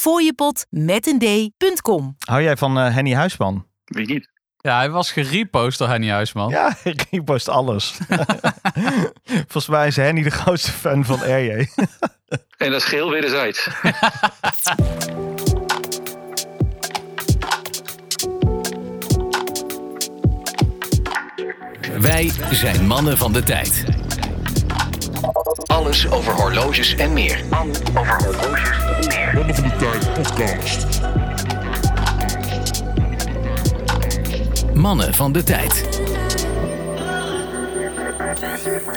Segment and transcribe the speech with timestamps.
[0.00, 2.16] fooiepot met een d.com.
[2.18, 3.66] Hou jij van eh, Henny Huisman?
[3.84, 4.28] Wie niet?
[4.56, 6.48] Ja, hij was gerepost door Henny Huisman.
[6.48, 6.76] Ja,
[7.10, 7.98] ik post alles.
[9.52, 11.50] Volgens mij is Henny de grootste fan van RJ.
[12.56, 13.68] En dat is geheel wederzijds.
[22.00, 23.84] Wij zijn mannen van de tijd.
[25.80, 27.44] Alles over horloges en meer.
[27.94, 29.34] Over horloges en meer.
[29.34, 30.86] Mannen van de Tijd podcast.
[34.74, 36.00] Mannen van de tijd.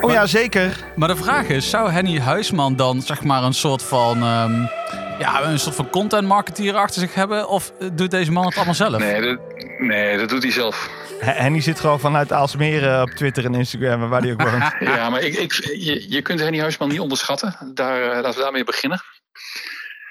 [0.01, 0.83] Oh ja, zeker.
[0.95, 4.23] Maar de vraag is, zou Henny Huisman dan zeg maar een soort van...
[4.23, 4.82] ehm,
[5.23, 7.47] ja, een soort van content marketeer achter zich hebben?
[7.49, 8.97] Of eh, doet deze man het allemaal zelf?
[8.97, 9.39] Nee, dat,
[9.77, 10.89] nee, dat doet hij zelf.
[11.19, 14.63] Henny zit gewoon vanuit Aalsmeer eh, op Twitter en Instagram en waar die ook woont.
[14.95, 17.55] Ja, maar ik, ik, je, je kunt Henny Huisman niet onderschatten.
[17.73, 19.01] Daar, eh, laten we daarmee beginnen.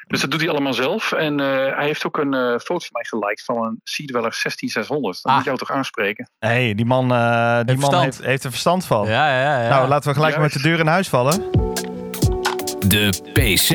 [0.07, 1.13] Dus dat doet hij allemaal zelf.
[1.13, 4.33] En eh, hij heeft ook een eh, foto van mij geliked van een Sea Dweller
[4.35, 5.23] 16600.
[5.23, 5.37] Dat Ah.
[5.37, 6.31] moet jou toch aanspreken?
[6.39, 8.03] Hé, hey, die man, eh, die man verstand.
[8.05, 9.07] heeft, heeft er verstand van.
[9.09, 9.69] Ja, ja, ja.
[9.69, 10.55] Nou, laten we gelijk Juist.
[10.55, 11.51] met de deur in huis vallen.
[12.87, 13.71] De PC.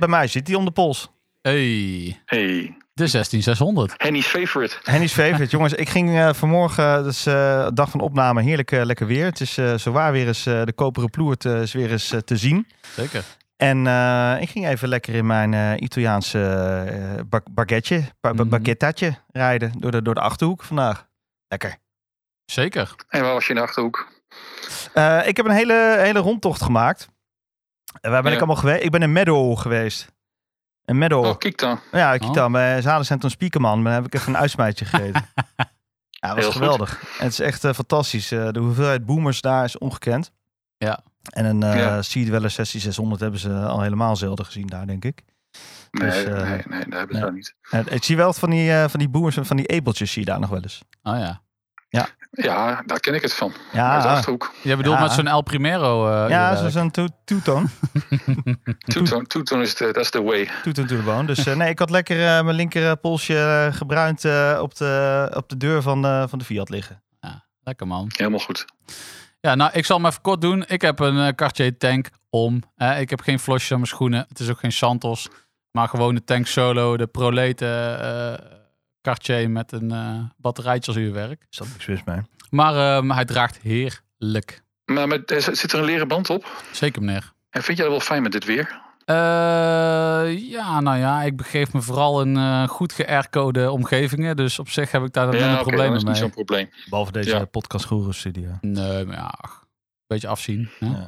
[0.00, 1.10] Bij mij zit hij om de pols.
[1.40, 3.94] Hey, Hey, de 16600.
[3.96, 4.76] Henny's favorite.
[4.82, 5.50] Henny's favorite.
[5.56, 9.24] Jongens, ik ging eh, vanmorgen, dus eh dag van opname, heerlijk eh, lekker weer.
[9.24, 12.20] Het is eh zowaar weer eens, eh, de koperen ploert eh, is weer eens eh,
[12.20, 12.66] te zien.
[12.94, 13.24] Zeker.
[13.56, 18.44] En eh, ik ging even lekker in mijn eh, Italiaanse eh ba- baguette, ba- ba-
[18.58, 19.12] Mhm.
[19.32, 21.06] rijden door de, door de Achterhoek vandaag.
[21.48, 21.76] Lekker.
[22.44, 22.94] Zeker.
[23.08, 24.08] En waar was je in de Achterhoek?
[24.94, 27.08] Eh, ik heb een hele, hele rondtocht gemaakt.
[28.00, 28.36] En waar ben Ja.
[28.36, 28.82] ik allemaal geweest?
[28.84, 30.12] Ik ben in Meadow geweest.
[30.84, 31.24] In Meadow.
[31.24, 31.80] Oh, kijk dan.
[31.92, 32.32] Ja, Oh.
[32.32, 33.84] dan bij Zadencentrum Spiekerman.
[33.84, 35.26] Daar heb ik even een uitsmijtje gegeten.
[35.36, 35.54] ja,
[36.20, 36.52] dat was Heel goed.
[36.62, 37.02] geweldig.
[37.18, 38.32] En het is echt eh, fantastisch.
[38.32, 40.32] Eh, de hoeveelheid boomers daar is ongekend.
[40.76, 41.00] Ja.
[41.32, 42.02] En een eh Ja.
[42.02, 45.22] Seed Weller 16600 hebben ze al helemaal zelden gezien daar, denk ik.
[45.90, 47.54] Nee, Dus, eh, nee, nee, dat hebben ze daar niet.
[47.92, 50.28] Ik zie wel van die, eh, van die boomers en van die ebeltjes zie je
[50.30, 50.82] daar nog wel eens.
[51.02, 51.42] Oh ja.
[51.88, 53.52] Ja, daar ken ik het van.
[53.72, 54.52] Ja, Uit de Achterhoek.
[54.62, 55.02] Je bedoelt Ja.
[55.02, 57.66] met zo'n El Primero eh ja zo'n to- two-tone.
[58.94, 60.48] Toeton, Toeton is de, dat is de way.
[60.62, 61.24] Two-tone turbo.
[61.24, 65.48] Dus eh, nee, ik had lekker eh, mijn linker polsje gebruind eh, op, de, op
[65.48, 67.02] de deur van, de van de Fiat liggen.
[67.62, 68.10] Lekker man.
[68.16, 68.64] Helemaal goed.
[69.40, 70.64] Ja, nou, ik zal hem even kort doen.
[70.66, 72.62] Ik heb een eh, Cartier tank om.
[72.76, 74.24] Eh, ik heb geen flosjes aan mijn schoenen.
[74.28, 75.28] Het is ook geen Santos.
[75.70, 76.96] Maar gewoon de tank solo.
[76.96, 78.46] De prolete eh,
[79.02, 81.46] Cartier met een eh batterijtje als uurwerk.
[81.50, 82.20] Is dat niks mis mee?
[82.50, 84.62] Maar ehm, hij draagt heerlijk.
[84.84, 86.62] Maar met, er zit er een leren band op?
[86.72, 87.32] Zeker meneer.
[87.50, 88.80] En vind jij dat wel fijn met dit weer?
[89.04, 89.16] Eh,
[90.50, 94.36] ja, nou ja, ik begeef me vooral in eh, goed geaircode omgevingen.
[94.36, 96.22] Dus op zich heb ik daar dan minder oké, problemen dat is niet mee.
[96.22, 96.68] zo'n probleem.
[96.88, 97.44] Behalve deze Ja.
[97.44, 98.50] podcast Guru studio.
[98.60, 99.64] Nee, maar ja, ach,
[100.06, 100.70] beetje afzien.
[100.78, 100.86] Hè?
[100.86, 101.06] Ja.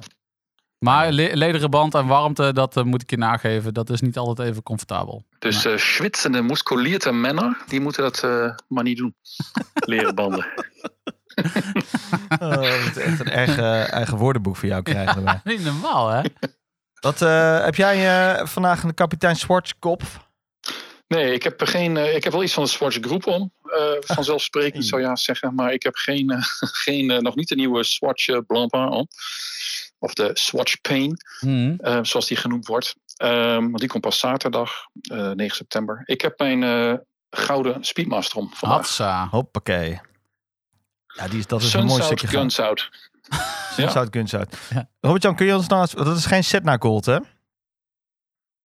[0.83, 3.75] Maar le- lederen band en warmte, dat eh, moet ik je nageven.
[3.75, 5.25] Dat is niet altijd even comfortabel.
[5.39, 9.15] Dus eh schwitsende, musculierte mannen, die moeten dat eh, maar niet doen.
[9.93, 10.47] Leren banden.
[12.39, 15.17] Oh, we moeten echt een eigen, eigen woordenboek voor jou krijgen.
[15.17, 15.41] erbij.
[15.45, 16.21] Niet normaal, hè?
[17.01, 20.03] Wat eh, heb jij vandaag een kapitein Schwartz kop?
[21.07, 23.53] Nee, ik heb, geen, eh, ik heb wel iets van de Swatch Groep om.
[23.63, 25.55] eh vanzelfsprekend zou je haast zeggen.
[25.55, 26.35] Maar ik heb geen,
[26.85, 29.09] geen, nog niet de nieuwe Swatch uh, Blancpain om.
[30.03, 31.75] Of de Swatch Pain, Mhm.
[31.79, 32.95] eh, zoals die genoemd wordt.
[33.17, 36.03] Ehm, want die komt pas zaterdag, eh 9 september.
[36.05, 36.95] Ik heb mijn eh,
[37.31, 38.79] gouden Speedmaster om vandaag.
[38.79, 39.29] Hatsa.
[39.31, 40.01] Hoppakee.
[41.07, 42.91] Ja, die is, dat is een mooi out, stukje guns out.
[44.11, 44.57] Gunzout.
[44.71, 44.89] Ja.
[45.01, 45.89] Robert-Jan, kun je ons nou...
[45.95, 47.19] Dat is geen Setna Gold, hè?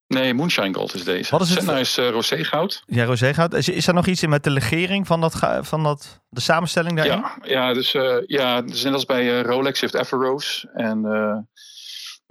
[0.08, 1.32] Nee, Moonshine Gold is deze.
[1.32, 2.84] Wat is het Senna voor- is eh rosé goud.
[2.86, 3.54] Ja, Rosé goud.
[3.54, 6.96] Is, is er nog iets in met de legering van, dat, van dat, de samenstelling
[6.98, 7.18] daarin?
[7.18, 11.38] Ja, ja, dus, eh, ja, dus net als bij eh, Rolex heeft Everrose en eh,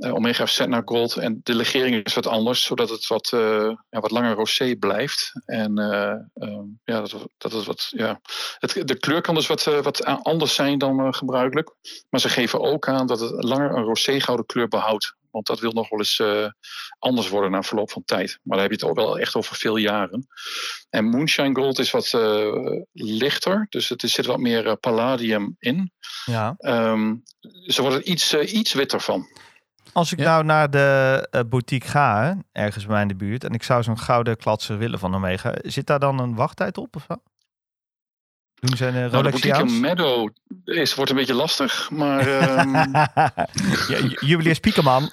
[0.08, 1.16] eh, Omega heeft Senna Gold.
[1.16, 5.32] En de legering is wat anders, zodat het wat, eh, ja, wat langer rosé blijft.
[5.44, 8.20] En eh, ehm, ja, dat, dat is wat, ja.
[8.58, 11.74] Het, de kleur kan dus wat, eh, wat anders zijn dan eh, gebruikelijk.
[12.10, 15.14] Maar ze geven ook aan dat het langer een rosé gouden kleur behoudt.
[15.36, 16.46] Want dat wil nog wel eens eh,
[16.98, 18.38] anders worden na verloop van tijd.
[18.42, 20.26] Maar dan heb je het ook wel echt over veel jaren.
[20.90, 22.52] En Moonshine Gold is wat eh,
[22.92, 23.66] lichter.
[23.68, 25.92] Dus het, er zit wat meer eh, palladium in.
[26.24, 26.54] Ja.
[26.58, 27.14] Ehm,
[27.66, 29.26] ze wordt er iets, iets witter van.
[29.92, 30.24] Als ik Ja.
[30.24, 33.62] nou naar de eh, boutique ga, hè, ergens bij mij in de buurt, en ik
[33.62, 37.14] zou zo'n gouden klatser willen van Omega, zit daar dan een wachttijd op of zo?
[38.60, 39.64] Doen ze een Nou, de boutique?
[39.64, 40.28] Meadow
[40.64, 41.90] is, wordt een beetje lastig.
[41.90, 42.74] Maar ehm,
[44.42, 45.02] ja, Spiekerman.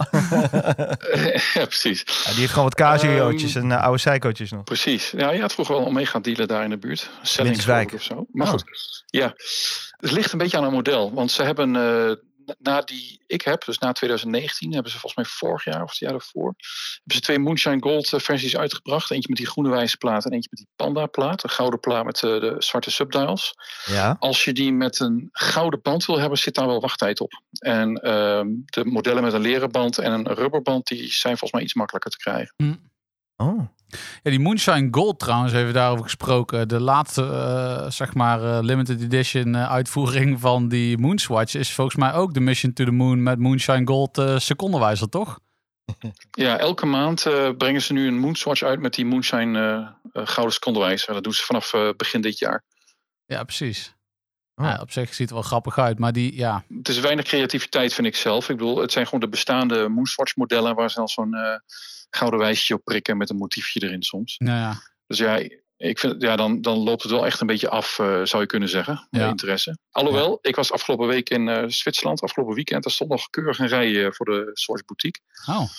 [1.54, 2.04] ja, precies.
[2.24, 4.64] Ja, die heeft gewoon wat casiootjes Ehm, en eh, oude seikootjes nog.
[4.64, 5.12] Precies.
[5.18, 7.10] Ja, je had vroeger wel Omega dealer daar in de buurt.
[7.22, 8.26] Selling of zo.
[8.32, 8.54] Maar Oh.
[8.54, 9.04] goed.
[9.06, 9.34] Ja,
[9.98, 11.14] het ligt een beetje aan een model.
[11.14, 12.12] Want ze hebben eh,
[12.60, 15.98] na- die ik heb, dus na 2019, hebben ze volgens mij vorig jaar of het
[15.98, 16.54] jaar daarvoor,
[16.94, 19.12] hebben ze twee Moonshine Gold eh, versies uitgebracht.
[19.12, 21.44] Eentje met die groene wijzerplaat en eentje met die panda plaat.
[21.44, 23.54] Een gouden plaat met eh, de zwarte subdials.
[23.86, 24.16] Ja.
[24.20, 27.42] Als je die met een gouden band wil hebben, zit daar wel wachttijd op.
[27.52, 31.62] En ehm, de modellen met een leren band en een rubberband, die zijn volgens mij
[31.62, 32.54] iets makkelijker te krijgen.
[33.38, 33.68] Oh.
[34.24, 36.68] Ja, die Moonshine Gold trouwens, even daarover gesproken.
[36.68, 41.96] De laatste, eh, zeg maar, eh, limited edition eh, uitvoering van die Moonswatch is volgens
[41.96, 45.40] mij ook de Mission to the Moon met Moonshine Gold eh secondenwijzer, toch?
[46.32, 51.14] Ja, elke maand eh, brengen ze nu een Moonswatch uit met die Moonshine gouden secondewijzer.
[51.14, 52.64] Dat doen ze vanaf eh, begin dit jaar.
[53.26, 53.96] Ja, precies.
[54.56, 54.66] Oh.
[54.66, 57.94] Ja, op zich ziet het wel grappig uit, maar die, ja, Het is weinig creativiteit,
[57.94, 58.50] vind ik zelf.
[58.50, 61.56] Ik bedoel, het zijn gewoon de bestaande Moonswatch modellen waar ze dan zo'n eh,
[62.16, 64.36] gouden wijsje op prikken met een motiefje erin soms.
[64.38, 64.82] nou ja.
[65.08, 68.22] Dus ja, ik vind, ja dan, dan loopt het wel echt een beetje af, eh,
[68.24, 69.28] zou je kunnen zeggen, Ja.
[69.28, 69.78] interesse.
[69.92, 73.68] Alhoewel, ik was afgelopen week in eh, Zwitserland, afgelopen weekend, er stond nog keurig een
[73.68, 75.22] rij eh, voor de Swatch boutique.
[75.50, 75.70] Oh,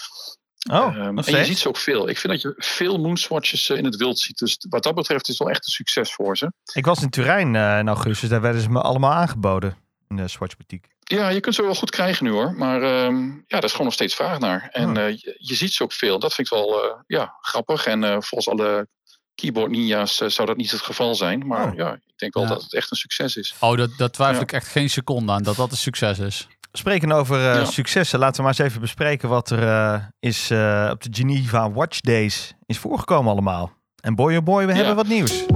[0.71, 2.09] Oh, Ehm, en je ziet ze ook veel.
[2.09, 4.39] Ik vind dat je veel Moonswatches in het wild ziet.
[4.39, 6.53] Dus wat dat betreft is het wel echt een succes voor ze.
[6.73, 8.29] Ik was in Turijn eh, in augustus.
[8.29, 9.77] Daar werden ze me allemaal aangeboden.
[10.09, 10.91] In de Swatch Boutique.
[11.05, 12.53] Ja, je kunt ze wel goed krijgen nu hoor.
[12.53, 14.69] Maar ehm, ja, daar is gewoon nog steeds vraag naar.
[14.73, 15.03] En Oh.
[15.05, 16.19] eh, je, je ziet ze ook veel.
[16.19, 17.87] Dat vind ik wel eh, ja, grappig.
[17.87, 18.89] En eh, volgens alle
[19.35, 21.47] keyboard ninja's eh, zou dat niet het geval zijn.
[21.47, 21.75] Maar Oh.
[21.75, 22.49] ja, ik denk wel Ja.
[22.49, 23.55] dat het echt een succes is.
[23.61, 24.43] oh dat, dat twijfel Ja.
[24.43, 26.49] ik echt geen seconde aan, dat dat een succes is.
[26.73, 27.65] Spreken over eh, Ja.
[27.65, 28.19] successen.
[28.19, 32.01] Laten we maar eens even bespreken wat er eh, is eh, op de Geneva Watch
[32.01, 33.73] Days is voorgekomen allemaal.
[34.01, 34.77] En boy oh boy, we Ja.
[34.77, 35.47] hebben wat nieuws.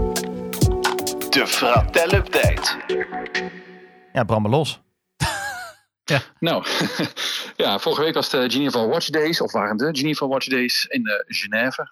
[1.31, 2.77] De Fratel Update.
[4.13, 4.51] Ja, bram maar
[6.09, 6.31] los.
[6.39, 6.65] Nou,
[7.65, 9.41] ja, vorige week was de Geneva Watch Days.
[9.41, 11.89] Of waren de Geneva Watch Days in eh, Genève.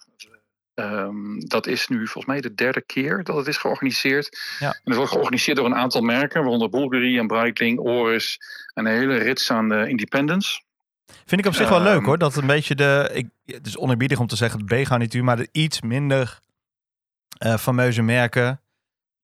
[0.74, 4.38] Ehm, dat is nu volgens mij de derde keer dat het is georganiseerd.
[4.58, 4.66] Ja.
[4.66, 6.40] En het wordt georganiseerd door een aantal merken.
[6.40, 8.38] Waaronder Bulgari en Breitling, Oris.
[8.74, 10.60] En een hele rits aan de Independence.
[11.26, 11.86] Vind ik op zich wel Ehm.
[11.86, 12.18] leuk hoor.
[12.18, 13.10] Dat een beetje de.
[13.12, 16.38] Ik, het is oneerbiedig om te zeggen de B-garnituur, maar de iets minder
[17.38, 18.60] eh, fameuze merken.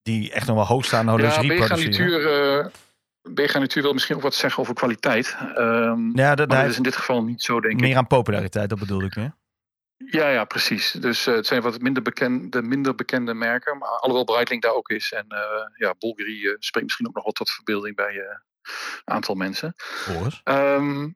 [0.03, 1.87] Die echt nog wel hoogstaande Ja, horlogerie produceren.
[1.87, 2.42] B-garnituur
[3.33, 5.35] B-garnituur wil misschien ook wat zeggen over kwaliteit.
[5.55, 7.79] Ehm, Ja, dat, is in dit geval niet zo, denk ik.
[7.79, 9.35] meer aan populariteit, dat bedoelde ik meer.
[10.11, 10.91] Ja, ja, precies.
[10.91, 13.77] Dus eh, het zijn wat minder bekende, minder bekende merken.
[13.77, 15.11] Maar alhoewel Breitling daar ook is.
[15.11, 19.35] En eh, ja, Bulgari eh, spreekt misschien ook nog wel tot verbeelding bij een aantal
[19.35, 19.75] mensen.
[20.05, 20.41] Horus.
[20.43, 21.09] Ehm,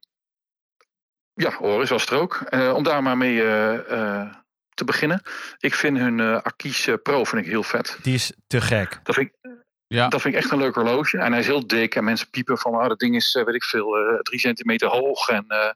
[1.33, 2.39] ja, Oris was er ook.
[2.75, 3.37] Om daar maar mee
[4.73, 5.21] te beginnen.
[5.57, 7.97] Ik vind hun Akis Pro vind ik heel vet.
[8.01, 8.99] Die is te gek.
[9.03, 9.56] Dat vind, ik,
[9.87, 10.07] Ja.
[10.07, 11.17] dat vind ik echt een leuk horloge.
[11.17, 11.95] En hij is heel dik.
[11.95, 14.87] En mensen piepen van, ah, dat ding is, eh, weet ik veel, eh, drie centimeter
[14.87, 15.27] hoog.
[15.27, 15.69] En eh,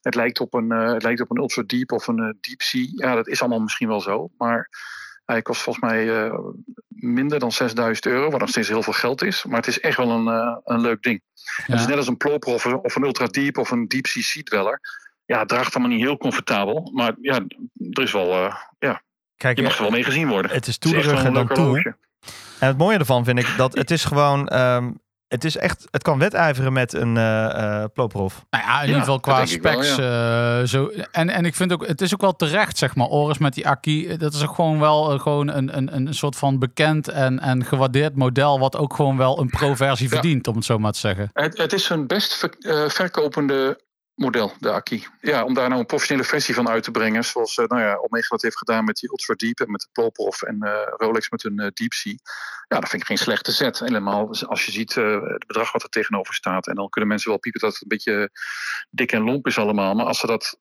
[0.00, 2.86] het, lijkt op een, het lijkt op een Ultra Deep of een Deep Sea.
[2.94, 4.30] Ja, dat is allemaal misschien wel zo.
[4.38, 4.68] Maar
[5.24, 6.30] hij kost volgens mij
[6.88, 8.30] minder dan 6000 euro.
[8.30, 9.44] Wat nog steeds heel veel geld is.
[9.44, 11.22] Maar het is echt wel een, een leuk ding.
[11.44, 14.06] Het is net als een Ploper of een, of een Ultra Deep of een Deep
[14.06, 14.80] Sea Sea Dweller.
[15.24, 16.90] Ja, het draagt allemaal niet heel comfortabel.
[16.94, 17.34] Maar ja,
[17.90, 19.02] er is wel, ja,
[19.36, 20.50] Kijk, je mag er wel mee gezien worden.
[20.50, 21.96] het is een dan toe.
[22.58, 24.48] En het mooie ervan vind ik dat het is gewoon.
[24.48, 24.90] ehm,
[25.28, 25.84] het is echt.
[25.90, 28.44] Het kan wedijveren met een eh eh Ploprof.
[28.50, 29.98] Nou ja, in ieder geval qua wel, specs.
[29.98, 30.90] eh, zo.
[31.10, 33.68] En, en ik vind ook, het is ook wel terecht, zeg maar, Oris met die
[33.68, 34.16] Aki.
[34.16, 38.16] Dat is ook gewoon wel gewoon een, een, een soort van bekend en, en gewaardeerd
[38.16, 38.58] model.
[38.58, 40.12] Wat ook gewoon wel een pro-versie Ja.
[40.12, 41.30] verdient, om het zo maar te zeggen.
[41.32, 43.80] Het, het is hun best ver- eh, verkopende
[44.14, 45.06] model, de Aki.
[45.20, 47.24] Ja, om daar nou een professionele versie van uit te brengen.
[47.24, 49.88] Zoals eh, nou ja, Omega dat heeft gedaan met die Ultra Deep en met de
[49.92, 52.14] Plopov en eh, Rolex met hun eh, Deep Sea.
[52.68, 53.78] Ja, dat vind ik geen slechte zet.
[53.78, 56.66] Helemaal als je ziet eh, het bedrag wat er tegenover staat.
[56.66, 58.30] En dan kunnen mensen wel piepen dat het een beetje
[58.90, 59.94] dik en lomp is allemaal.
[59.94, 60.58] Maar als ze dat,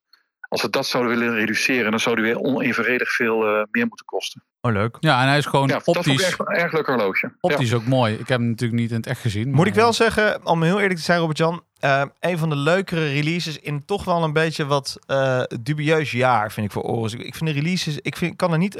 [0.53, 4.05] als ze dat zouden willen reduceren, dan zou die weer onevenredig veel eh, meer moeten
[4.05, 4.43] kosten.
[4.62, 4.98] Oh, leuk.
[5.00, 7.27] Ja, en hij is gewoon Ja, dat vond ik optisch, echt een erg leuk horloge.
[7.27, 7.33] Ja.
[7.41, 8.13] optisch ook mooi.
[8.13, 9.48] Ik heb hem natuurlijk niet in het echt gezien.
[9.48, 11.63] Moet maar- ik wel zeggen, om heel eerlijk te zijn, Robert-Jan.
[11.79, 16.51] eh, een van de leukere releases in toch wel een beetje wat eh, dubieus jaar,
[16.51, 17.13] vind ik voor Oris.
[17.13, 18.77] Ik, vind de releases, ik vind, ik kan er niet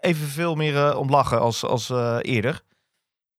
[0.00, 2.60] evenveel meer eh, om lachen als, als eh, eerder.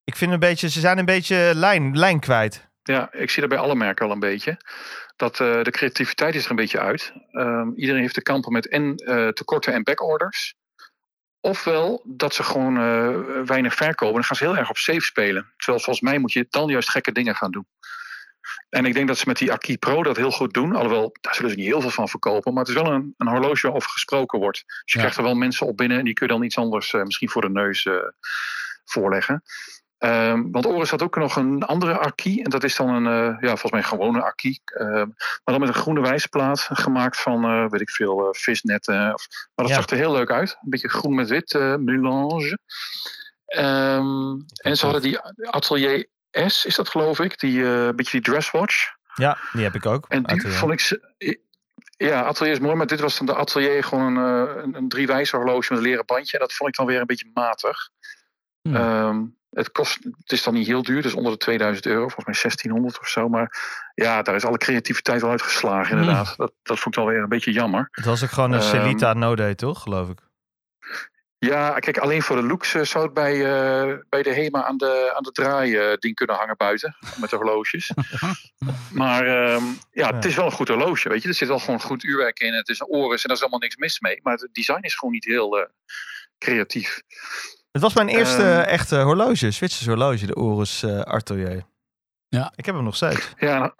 [0.03, 2.67] Ik vind een beetje, ze zijn een beetje lijn, lijn kwijt.
[2.83, 4.57] Ja, ik zie dat bij alle merken al een beetje.
[5.15, 7.13] Dat eh, de creativiteit is er een beetje uit.
[7.31, 10.55] Ehm, iedereen heeft te kampen met en eh, tekorten en backorders.
[11.39, 14.13] Ofwel dat ze gewoon eh, weinig verkopen.
[14.13, 15.53] Dan gaan ze heel erg op safe spelen.
[15.57, 17.67] Terwijl volgens mij moet je dan juist gekke dingen gaan doen.
[18.69, 20.75] En ik denk dat ze met die Aki Pro dat heel goed doen.
[20.75, 22.53] Alhoewel, daar zullen ze niet heel veel van verkopen.
[22.53, 24.63] Maar het is wel een, een horloge waarover gesproken wordt.
[24.67, 25.00] Dus je Ja.
[25.00, 25.98] krijgt er wel mensen op binnen.
[25.98, 27.88] En die kun je dan iets anders misschien voor de neus
[28.86, 29.43] voorleggen.
[30.05, 32.41] Ehm, want Oris had ook nog een andere Aki.
[32.41, 34.59] En dat is dan een, eh, ja, volgens mij een gewone Aki.
[34.65, 36.67] Ehm, maar dan met een groene wijzerplaat.
[36.71, 39.13] Gemaakt van, eh, weet ik veel, eh, visnetten.
[39.13, 39.75] Of, maar dat Ja.
[39.75, 40.57] zag er heel leuk uit.
[40.63, 42.57] Een beetje groen met wit, melange.
[43.45, 45.19] Ehm, en ze hadden die
[45.50, 47.39] Atelier S is dat geloof ik.
[47.39, 48.93] Die, een beetje die dresswatch.
[49.15, 50.05] Ja, die heb ik ook.
[50.09, 50.57] En die Atelier.
[50.57, 51.00] vond ik...
[51.97, 55.39] Ja, atelier is mooi, maar dit was dan de atelier gewoon een, een, een driewijzer
[55.39, 56.33] horloge met een leren bandje.
[56.33, 57.89] En dat vond ik dan weer een beetje matig.
[58.62, 58.75] Hmm.
[58.75, 59.24] Ehm,
[59.55, 62.35] het, kost, het is dan niet heel duur, dus onder de 2000 euro, volgens mij
[62.41, 63.29] 1600 of zo.
[63.29, 63.57] Maar
[63.93, 66.00] ja, daar is alle creativiteit wel uitgeslagen Hmm.
[66.00, 66.33] inderdaad.
[66.38, 67.88] Dat, dat vond ik dan weer een beetje jammer.
[67.91, 69.81] Het was ook gewoon een Ehm, Celita No-Day, toch?
[69.81, 70.19] Geloof ik.
[71.38, 74.77] Ja, kijk, alleen voor de looks eh, zou het bij, eh, bij de HEMA aan
[74.77, 76.95] de, aan de draai eh, ding kunnen hangen buiten.
[77.19, 77.91] Met de horloges.
[78.91, 81.27] maar ehm, ja, het is wel een goed horloge, weet je.
[81.27, 82.53] Er zit wel gewoon goed uurwerk in.
[82.53, 84.19] Het is een Oris en daar is allemaal niks mis mee.
[84.24, 85.69] Maar het design is gewoon niet heel
[86.38, 87.01] creatief.
[87.75, 88.60] Het was mijn eerste Ehm.
[88.70, 91.63] echte horloge, Zwitsers horloge, de Oris eh Atelier.
[92.27, 92.51] Ja.
[92.55, 93.34] Ik heb hem nog steeds.
[93.38, 93.75] Ja,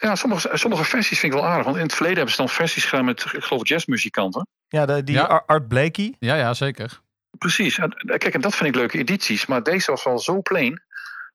[0.00, 1.64] ja sommige, sommige versies vind ik wel aardig.
[1.64, 4.46] Want in het verleden hebben ze dan versies gedaan met, ik geloof, jazzmuzikanten.
[4.68, 5.22] Ja, de, die Ja.
[5.24, 6.14] Ar- Art Blakey.
[6.18, 7.00] Ja, ja, zeker.
[7.38, 7.78] Precies.
[7.78, 9.46] Eh, kijk, en dat vind ik leuke edities.
[9.46, 10.82] Maar deze was wel zo plain.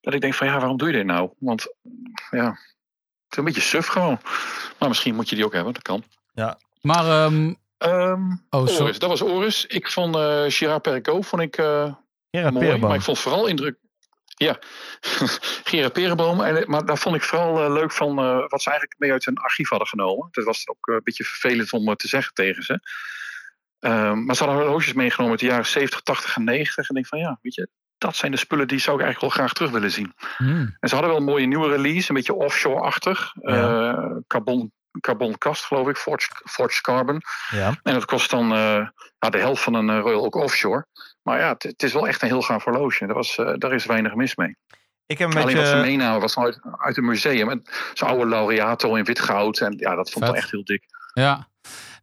[0.01, 1.29] Dat ik denk van ja, waarom doe je dit nou?
[1.39, 1.73] Want
[2.31, 2.57] ja, het
[3.31, 4.19] is een beetje suf gewoon.
[4.79, 6.03] Maar misschien moet je die ook hebben, dat kan.
[6.81, 8.97] Maar, ehm, Ehm oh, sorry.
[8.97, 9.65] Dat was Oris.
[9.65, 11.93] Ik vond eh Girard Perregaux vond ik eh,
[12.31, 12.51] mooi.
[12.51, 12.79] Perenboom.
[12.79, 13.77] Maar ik vond vooral indruk...
[14.25, 14.59] Ja,
[15.69, 16.41] Gerard Perenboom.
[16.41, 19.25] En, maar daar vond ik vooral eh, leuk van eh, wat ze eigenlijk mee uit
[19.25, 20.27] hun archief hadden genomen.
[20.31, 22.79] Dat was ook eh, een beetje vervelend om eh, te zeggen tegen ze.
[23.79, 26.77] Ehm, maar ze hadden horloges meegenomen uit de jaren 70, 80 en 90.
[26.77, 29.33] En ik denk van ja, weet je, dat zijn de spullen die zou ik eigenlijk
[29.33, 30.13] wel graag terug willen zien.
[30.37, 30.75] Hmm.
[30.79, 33.33] En ze hadden wel een mooie nieuwe release, een beetje offshore-achtig.
[33.41, 33.93] Ja.
[33.93, 34.71] Eh, carbon,
[35.01, 37.21] carbon kast, geloof ik, forged, forged carbon.
[37.49, 37.67] Ja.
[37.83, 38.87] En dat kost dan eh,
[39.19, 40.85] ja, de helft van een eh, Royal ook offshore.
[41.21, 43.05] Maar ja, het, is wel echt een heel gaaf horloge.
[43.05, 44.57] Daar, was, eh, daar is weinig mis mee.
[45.05, 45.87] Ik heb een Alleen wat ze beetje...
[45.89, 47.61] meenamen was uit, uit een museum.
[47.93, 49.59] Zo'n oude laureato in wit goud.
[49.59, 50.83] En ja, dat vond ik echt heel dik.
[51.13, 51.48] Ja.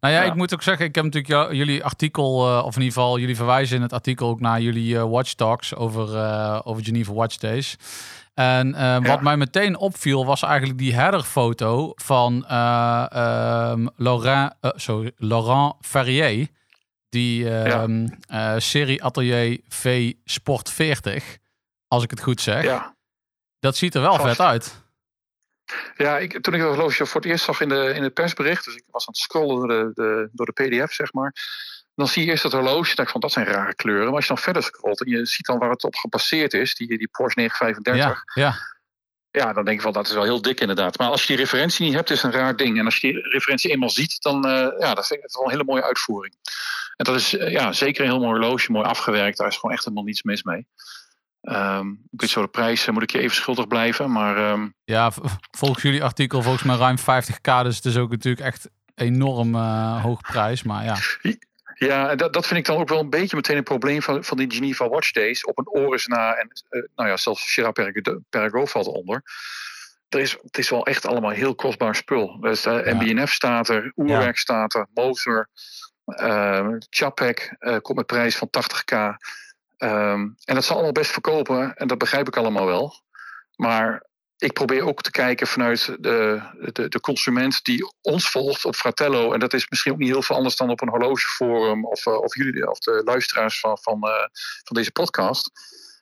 [0.01, 0.29] Nou ja, Ja.
[0.29, 3.19] ik moet ook zeggen, ik heb natuurlijk jou- jullie artikel, eh, of in ieder geval,
[3.19, 7.13] jullie verwijzen in het artikel ook naar jullie eh, Watch Talks over, eh, over Geneva
[7.13, 7.77] Watch Days.
[8.35, 8.71] En
[9.03, 9.21] wat Ja.
[9.21, 16.49] mij meteen opviel was eigenlijk die headerfoto van eh, ehm, Laurent, sorry, Laurent Ferrier.
[17.09, 21.37] Die ehm, eh, serie Atelier V Sport 40,
[21.89, 22.63] als ik het goed zeg.
[22.65, 22.95] Ja,
[23.61, 24.27] Dat ziet er wel Vast.
[24.37, 24.85] vet uit.
[25.97, 28.65] Ja ik, toen ik dat horloge voor het eerst zag in, de, in het persbericht.
[28.65, 31.35] Dus ik was aan het scrollen door de, de, door de pdf, zeg maar.
[31.95, 32.97] Dan zie je eerst dat horloge.
[32.97, 34.05] En ik vond dat zijn rare kleuren.
[34.05, 36.75] Maar als je dan verder scrolt en je ziet dan waar het op gebaseerd is.
[36.75, 38.23] Die, die Porsche 935.
[38.35, 38.75] Ja, ja.
[39.31, 40.99] Ja, dan denk ik van dat is wel heel dik inderdaad.
[40.99, 42.79] Maar als je die referentie niet hebt, is het een raar ding.
[42.79, 45.45] En als je die referentie eenmaal ziet, dan uh, ja, dat vind ik het wel
[45.45, 46.35] een hele mooie uitvoering.
[46.97, 49.39] En dat is uh, ja, zeker een heel mooi horloge, mooi afgewerkt.
[49.39, 50.67] Daar is gewoon echt helemaal niets mis mee.
[51.53, 54.13] Um, de prijs, uh, moet ik je even schuldig blijven.
[54.13, 55.13] Maar, um, ja,
[55.51, 57.63] volgens jullie artikel volgens mij ruim 50k.
[57.63, 60.63] Dus het is ook natuurlijk echt enorm uh, hoog prijs.
[60.63, 60.97] Maar ja.
[61.75, 64.37] Ja, dat, dat vind ik dan ook wel een beetje meteen een probleem van, van
[64.37, 65.45] die Geneva Watch Days.
[65.45, 67.75] Op een Oris na, en uh, nou ja, zelfs Gerard
[68.31, 69.23] Perregaux valt eronder.
[70.09, 72.41] Er is, het is wel echt allemaal heel kostbaar spul.
[72.41, 72.95] Dus ja.
[72.95, 74.41] MBNF staat er, oerwerk ja.
[74.41, 75.49] staat er, motor,
[76.07, 78.95] uh, Chapek komt met prijs van 80k.
[79.79, 82.95] Um, en dat zal allemaal best verkopen en dat begrijp ik allemaal wel.
[83.57, 84.07] Maar
[84.39, 86.41] ik probeer ook te kijken vanuit de,
[86.73, 89.33] de, de, consument die ons volgt op Fratello.
[89.33, 92.15] En dat is misschien ook niet heel veel anders dan op een horlogeforum of, uh,
[92.15, 94.11] of jullie of de luisteraars van, van, uh,
[94.65, 95.51] van deze podcast.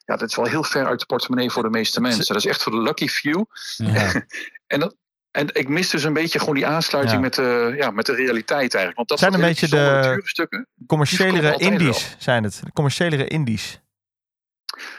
[0.05, 2.27] Ja, dat is wel heel ver uit de portemonnee voor de meeste mensen.
[2.27, 3.45] Dat is echt voor de lucky few.
[3.77, 4.27] Ja.
[4.67, 4.97] en, dat,
[5.35, 7.21] en ik mis dus een beetje gewoon die aansluiting ja.
[7.21, 8.97] Met, de, ja, met de realiteit eigenlijk.
[8.97, 12.61] Want dat zijn een beetje de commerciëlere indies, zijn het.
[12.65, 13.83] De commerciëlere indies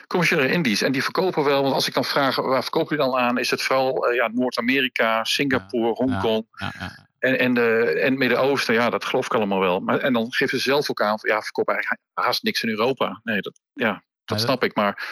[0.07, 0.81] commerciële indies.
[0.81, 3.49] En die verkopen wel, want als ik dan vraag waar verkopen die dan aan, is
[3.49, 8.73] het vooral uh, ja, Noord-Amerika, Singapore, ja, Hongkong ja, ja, en, en, de, en Midden-Oosten.
[8.73, 9.79] Ja, dat geloof ik allemaal wel.
[9.79, 13.19] Maar, en dan geven ze zelf ook aan, ja, verkopen eigenlijk haast niks in Europa.
[13.23, 14.75] Nee, dat, ja, dat snap ik.
[14.75, 15.07] Maar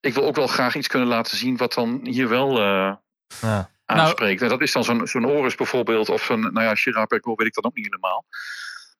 [0.00, 2.94] ik wil ook wel graag iets kunnen laten zien wat dan hier wel uh,
[3.86, 4.40] aanspreekt.
[4.40, 7.38] Nou, en dat is dan zo'n zo'n Oris bijvoorbeeld, of zo'n, nou ja, Girard Perregaux
[7.38, 8.24] weet ik dat ook niet helemaal.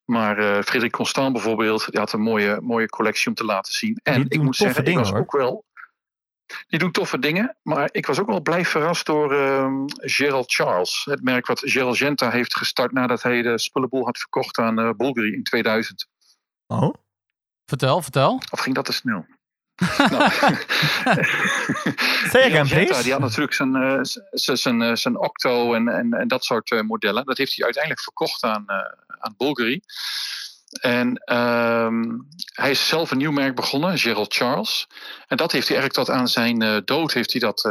[0.04, 4.00] Maar uh, Frederik Constant bijvoorbeeld, die had een mooie, mooie collectie om te laten zien.
[4.02, 5.22] En ik moet zeggen, dingen, ik was hoor.
[5.22, 5.64] ook wel.
[6.68, 11.02] Die doen toffe dingen, maar ik was ook wel blij verrast door uh, Gerald Charles.
[11.10, 14.90] Het merk wat Gerald Genta heeft gestart nadat hij de spullenboel had verkocht aan uh,
[14.96, 16.08] Bulgari in 2000.
[16.66, 16.94] Oh?
[17.64, 18.42] Vertel, vertel.
[18.50, 19.26] Of ging dat te snel?
[19.76, 20.24] Nou,
[22.46, 23.02] again, please.
[23.02, 24.00] Die had natuurlijk zijn, uh,
[24.32, 27.24] zijn, uh, zijn Octo en, en, en dat soort uh, modellen.
[27.24, 28.64] Dat heeft hij uiteindelijk verkocht aan,
[29.18, 29.80] aan Bulgari.
[30.80, 34.86] En um, hij is zelf een nieuw merk begonnen, Gerald Charles.
[35.28, 37.68] En dat heeft hij eigenlijk tot aan zijn dood heeft hij dat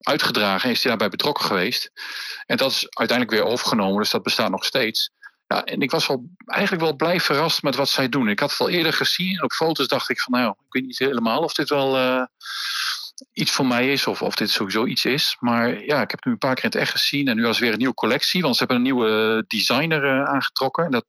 [0.00, 0.64] uitgedragen.
[0.64, 1.90] En is hij daarbij betrokken geweest.
[2.46, 5.10] En dat is uiteindelijk weer overgenomen, dus dat bestaat nog steeds.
[5.54, 8.28] Ja, en ik was wel, eigenlijk wel blij verrast met wat zij doen.
[8.28, 10.86] Ik had het al eerder gezien en op foto's dacht ik van nou, ik weet
[10.86, 12.24] niet helemaal of dit wel, uh,
[13.32, 15.36] iets voor mij is of of dit sowieso iets is.
[15.40, 17.28] Maar ja, ik heb het nu een paar keer in het echt gezien.
[17.28, 20.84] En nu was weer een nieuwe collectie, want ze hebben een nieuwe designer eh, aangetrokken.
[20.84, 21.04] En dat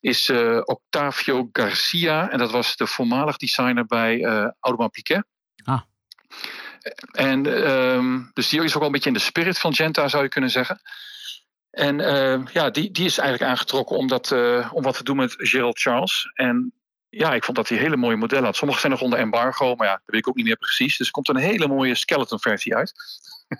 [0.00, 2.30] is eh, Octavio Garcia.
[2.30, 5.24] En dat was de voormalig designer bij eh Audemars Piguet.
[5.64, 5.80] Ah.
[7.12, 10.22] En ehm, dus die is ook wel een beetje in de spirit van Genta, zou
[10.22, 10.80] je kunnen zeggen.
[11.74, 15.16] En ehm, ja, die, die is eigenlijk aangetrokken om, dat, eh, om wat te doen
[15.16, 16.30] met Gerald Charles.
[16.34, 16.72] En
[17.08, 18.56] ja, ik vond dat hij hele mooie modellen had.
[18.56, 20.96] Sommige zijn nog onder embargo, maar ja, dat weet ik ook niet meer precies.
[20.96, 22.92] Dus er komt een hele mooie skeleton versie uit.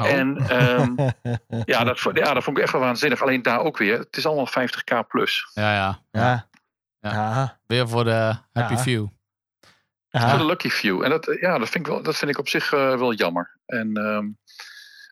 [0.00, 0.06] Oh.
[0.06, 0.94] En ehm,
[1.64, 3.22] ja, dat, ja, dat vond ik echt wel waanzinnig.
[3.22, 5.50] Alleen daar ook weer, het is allemaal 50k plus.
[5.54, 6.02] Ja, ja.
[6.10, 6.48] Ja.
[7.00, 7.10] Ja.
[7.12, 7.60] Ja.
[7.66, 8.78] Weer voor de happy Ja.
[8.78, 9.06] few.
[10.10, 10.36] Voor Ja.
[10.36, 11.02] de lucky few.
[11.02, 13.12] En dat, eh, ja, dat, vind ik wel, dat vind ik op zich eh, wel
[13.12, 13.58] jammer.
[13.66, 14.26] En, ehm,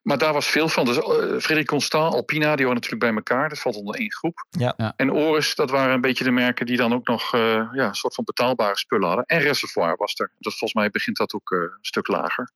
[0.03, 0.85] maar daar was veel van.
[0.85, 1.03] Dus uh,
[1.39, 3.49] Frederik Constant, Alpina, die horen natuurlijk bij elkaar.
[3.49, 4.47] Dat valt onder één groep.
[4.51, 4.75] Ja.
[4.77, 4.93] Ja.
[4.97, 7.41] En Oris, dat waren een beetje de merken die dan ook nog eh,
[7.73, 9.25] ja, een soort van betaalbare spullen hadden.
[9.27, 10.33] En Reservoir was er.
[10.39, 12.51] Dat, volgens mij begint dat ook eh, een stuk lager.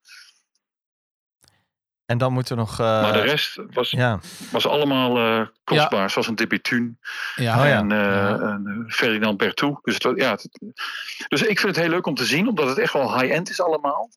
[2.06, 2.72] En dan moeten we nog...
[2.72, 4.20] eh, maar de rest was, Ja.
[4.50, 6.10] was allemaal eh, kostbaar.
[6.10, 6.98] Zoals een Debutun
[7.34, 7.78] Ja, Oh ja.
[7.78, 8.38] en, Ja.
[8.38, 9.78] en Ferdinand Bertou.
[9.82, 10.48] Dus, het, ja, het-
[11.28, 13.60] dus ik vind het heel leuk om te zien, omdat het echt wel high-end is
[13.60, 14.10] allemaal.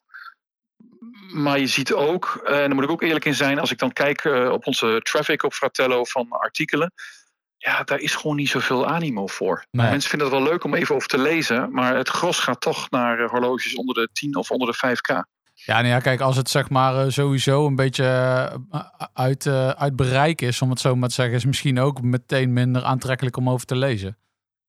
[1.33, 3.77] Maar je ziet ook, eh, en daar moet ik ook eerlijk in zijn, als ik
[3.77, 6.93] dan kijk eh, op onze traffic op Fratello van artikelen.
[7.57, 9.65] Ja, daar is gewoon niet zoveel animo voor.
[9.71, 9.89] Nee.
[9.89, 12.89] Mensen vinden het wel leuk om even over te lezen, maar het gros gaat toch
[12.89, 15.25] naar eh, horloges onder de 10 of onder de 5k.
[15.53, 18.05] Ja, nou ja, kijk, als het zeg maar sowieso een beetje
[19.13, 22.83] uit, uit bereik is, om het zo maar te zeggen, is misschien ook meteen minder
[22.83, 24.17] aantrekkelijk om over te lezen.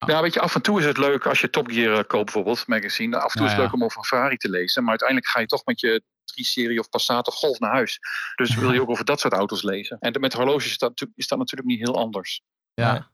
[0.07, 2.25] Ja, weet je, af en toe is het leuk als je Top Gear eh, koopt
[2.25, 3.17] bijvoorbeeld, magazine.
[3.17, 3.65] Af en toe is het ja.
[3.65, 4.83] leuk om over een Ferrari te lezen.
[4.83, 6.03] Maar uiteindelijk ga je toch met je
[6.33, 7.99] 3-serie of Passat of Golf naar huis.
[8.35, 9.97] Dus wil je ook over dat soort auto's lezen.
[10.01, 12.41] En met horloges is dat, is dat natuurlijk niet heel anders.
[12.75, 13.11] Ja.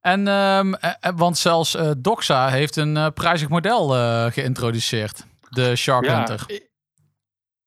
[0.00, 5.24] En, ehm, eh, eh, want zelfs eh, Doxa heeft een eh, prijzig model eh, geïntroduceerd.
[5.48, 6.46] De Shark Ja, Hunter.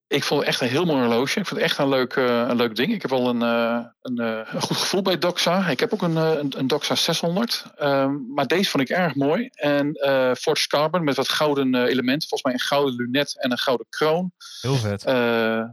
[0.08, 1.40] Ik, vond het echt een heel mooi horloge.
[1.40, 2.94] Ik vond het echt een leuk, eh, een leuk ding.
[2.94, 5.68] Ik heb wel een, eh, een, eh, een goed gevoel bij Doxa.
[5.68, 7.66] Ik heb ook een, een, een Doxa 600.
[7.76, 9.50] Ehm, maar deze vond ik erg mooi.
[9.54, 9.96] En
[10.40, 12.30] Forged Carbon met wat gouden elementen.
[12.30, 14.32] Volgens mij een gouden lunet en een gouden kroon.
[14.62, 15.04] Heel vet.
[15.04, 15.14] Eh,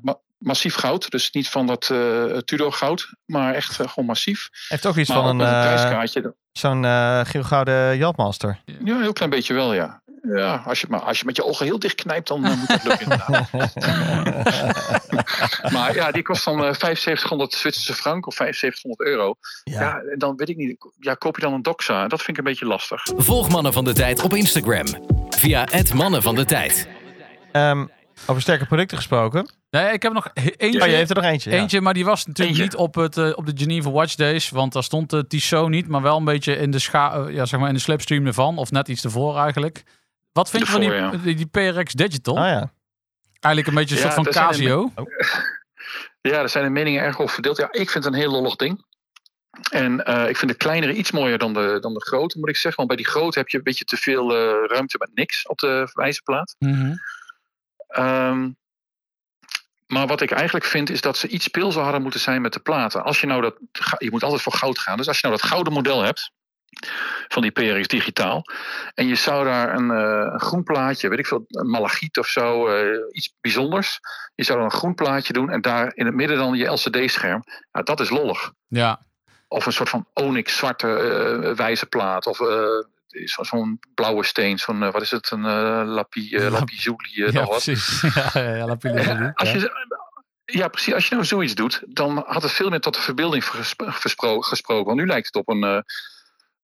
[0.02, 1.10] ma- massief goud.
[1.10, 3.08] Dus niet van dat eh Tudor goud.
[3.24, 4.48] Maar echt gewoon massief.
[4.68, 8.60] Heeft ook iets Maar van een, een zo'n eh Gielgouden Jatmaster.
[8.64, 10.02] Ja, een heel klein beetje wel, ja.
[10.32, 12.68] Ja, als je, maar als je met je ogen heel dicht knijpt, dan eh, moet
[12.68, 13.50] dat lukken inderdaad.
[15.72, 19.34] Maar ja, die kost dan eh 7500 Zwitserse frank of 7500 euro.
[19.64, 19.80] Ja.
[19.80, 20.02] ja.
[20.12, 20.76] en dan weet ik niet.
[20.98, 22.08] Ja, koop je dan een Doxa?
[22.08, 23.02] Dat vind ik een beetje lastig.
[23.16, 24.86] Volg Mannen van de Tijd op Instagram.
[25.28, 26.88] Via het Mannen van de Tijd.
[27.52, 27.86] Ehm,
[28.26, 29.48] over sterke producten gesproken.
[29.70, 30.80] Nee, ik heb nog he- eentje.
[30.82, 31.50] Oh, je heeft er nog eentje.
[31.50, 31.56] ja.
[31.56, 32.78] Eentje, maar die was natuurlijk Eentje.
[32.78, 34.50] niet op, het, eh, op de Geneva Watch Days.
[34.50, 37.44] Want daar stond de Tissot niet, maar wel een beetje in de, scha eh, ja,
[37.44, 38.58] zeg maar in de slipstream ervan.
[38.58, 39.82] Of net iets ervoor eigenlijk.
[40.34, 42.34] Wat vind je van die, PRX Digital?
[42.34, 42.72] Oh ja.
[43.40, 44.92] Eigenlijk een beetje een Ja, soort van daar er- Casio.
[46.20, 47.56] Ja, er zijn de meningen erg over verdeeld.
[47.56, 48.84] Ja, ik vind het een heel lollig ding.
[49.70, 52.56] En eh, ik vind de kleinere iets mooier dan de, dan de grote, moet ik
[52.56, 52.74] zeggen.
[52.76, 55.58] Want bij die grote heb je een beetje te veel eh, ruimte met niks op
[55.58, 56.56] de wijzerplaat.
[57.88, 58.50] Ehm,
[59.86, 62.60] maar wat ik eigenlijk vind is dat ze iets speelser hadden moeten zijn met de
[62.60, 63.04] platen.
[63.04, 63.56] Als je nou dat,
[63.98, 64.96] je moet altijd voor goud gaan.
[64.96, 66.30] Dus als je nou dat gouden model hebt
[67.28, 68.42] van die PRX digitaal.
[68.94, 72.26] En je zou daar een, eh, een groen plaatje, weet ik veel, een malachiet of
[72.26, 73.98] zo, eh, iets bijzonders.
[74.34, 77.42] Je zou dan een groen plaatje doen en daar in het midden dan je LCD-scherm.
[77.72, 78.52] Nou, dat is lollig.
[78.68, 79.00] Ja,
[79.48, 82.26] Of een soort van onyx zwarte eh wijzerplaat.
[82.26, 82.46] Of eh,
[83.24, 84.58] zo- zo'n blauwe steen.
[84.58, 85.42] Zo'n, wat is het, een
[85.84, 87.30] lapi, eh, lapizuli.
[87.32, 88.00] ja precies.
[88.34, 89.92] ja, ja, Zulu, als je,
[90.44, 90.94] ja, precies.
[90.94, 94.40] Als je nou zoiets doet, dan had het veel meer tot de verbeelding gesp- gespro-
[94.40, 94.84] gesproken.
[94.86, 95.84] Want nu lijkt het op een,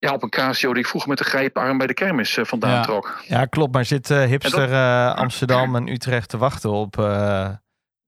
[0.01, 2.71] ja, op een Casio die ik vroeger met de grijparm bij de kermis eh, vandaan
[2.71, 2.83] Ja.
[2.83, 3.21] trok.
[3.27, 3.73] ja, klopt.
[3.75, 7.49] Maar zit eh, hipster eh, Amsterdam en Utrecht te wachten op, eh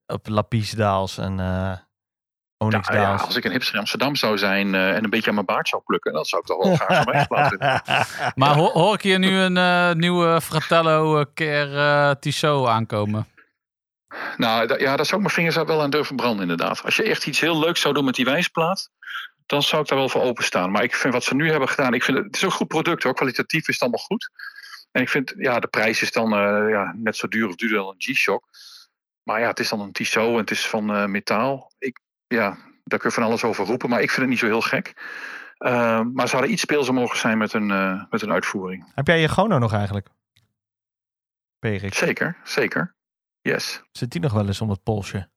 [0.06, 3.22] op Lapiesdaals en eh Ja, ja, Onyxdaals?
[3.22, 5.68] als ik een hipster in Amsterdam zou zijn eh, en een beetje aan mijn baard
[5.68, 7.58] zou plukken, dat zou ik toch wel graag van mij laten.
[8.34, 13.26] Maar ho- hoor ik hier nu een eh, nieuwe Fratello Care eh, Tissot aankomen?
[14.36, 16.82] Nou, ja, daar zou ik mijn vingers wel aan durven branden, inderdaad.
[16.84, 18.90] Als je echt iets heel leuks zou doen met die wijsplaat,
[19.46, 20.70] dan zou ik daar wel voor openstaan.
[20.70, 22.68] Maar ik vind wat ze nu hebben gedaan, ik vind het, is ook een goed
[22.68, 23.14] product hoor.
[23.14, 24.30] Kwalitatief is het allemaal goed.
[24.90, 27.78] En ik vind, ja, de prijs is dan eh, ja, net zo duur of duurder
[27.78, 28.44] dan een G-Shock.
[29.22, 31.72] Maar ja, het is dan een Tissot en het is van eh, metaal.
[31.78, 34.46] Ik, ja, daar kun je van alles over roepen, maar ik vind het niet zo
[34.46, 34.92] heel gek.
[35.56, 37.66] Eh, maar ze hadden iets speelser mogen zijn met een,
[38.10, 38.92] met een uitvoering.
[38.94, 40.08] Heb jij je Gono nog eigenlijk?
[41.58, 41.94] Perik.
[41.94, 42.94] Zeker, zeker.
[43.40, 43.82] Yes.
[43.92, 45.28] Zit die nog wel eens om het polsje?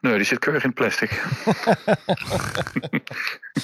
[0.00, 1.10] Nee, die zit keurig in plastic.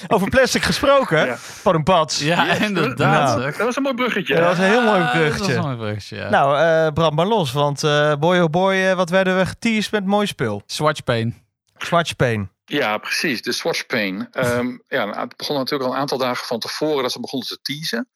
[0.08, 1.26] Over plastic gesproken.
[1.26, 1.36] Ja.
[1.36, 2.16] Van een pad.
[2.16, 2.58] Ja, Yes.
[2.58, 3.36] inderdaad.
[3.38, 3.50] Nou.
[3.50, 4.34] Dat was een mooi bruggetje.
[4.34, 5.46] Ja, dat was een heel mooi Ah, Dat bruggetje.
[5.46, 6.28] was een mooi bruggetje, ja.
[6.28, 7.52] Nou, eh brand maar los.
[7.52, 10.62] Want eh, boy oh boy, eh, wat werden we geteased met mooi spul.
[10.66, 11.44] Swatch Pain.
[11.76, 12.50] Swatch Pain.
[12.64, 13.42] Ja, precies.
[13.42, 14.28] De Swatch Pain.
[14.32, 17.58] Ehm, ja, het begon natuurlijk al een aantal dagen van tevoren dat ze begonnen te
[17.62, 18.08] teasen.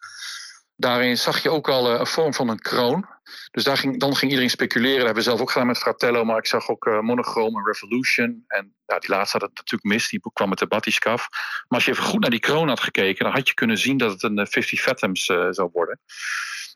[0.76, 3.06] Daarin zag je ook al eh, een vorm van een kroon.
[3.50, 4.96] Dus daar ging, dan ging iedereen speculeren.
[4.96, 6.24] Dat hebben we zelf ook gedaan met Fratello.
[6.24, 8.44] Maar ik zag ook eh Monochrome en Revolution.
[8.46, 10.08] En ja, die laatste had het natuurlijk mis.
[10.08, 11.28] Die kwam met de Batiscaf.
[11.30, 13.24] Maar als je even goed naar die kroon had gekeken...
[13.24, 16.00] dan had je kunnen zien dat het een eh, 50 Fathoms eh, zou worden.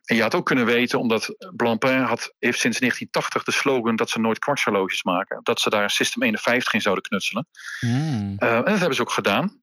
[0.05, 3.97] En je had ook kunnen weten, omdat Blancpain had, heeft sinds 1980 de slogan...
[3.97, 5.41] dat ze nooit kwartshorloges maken.
[5.43, 7.47] Dat ze daar een System 51 in zouden knutselen.
[7.81, 8.37] Mm.
[8.39, 9.58] Uh, en dat hebben ze ook gedaan.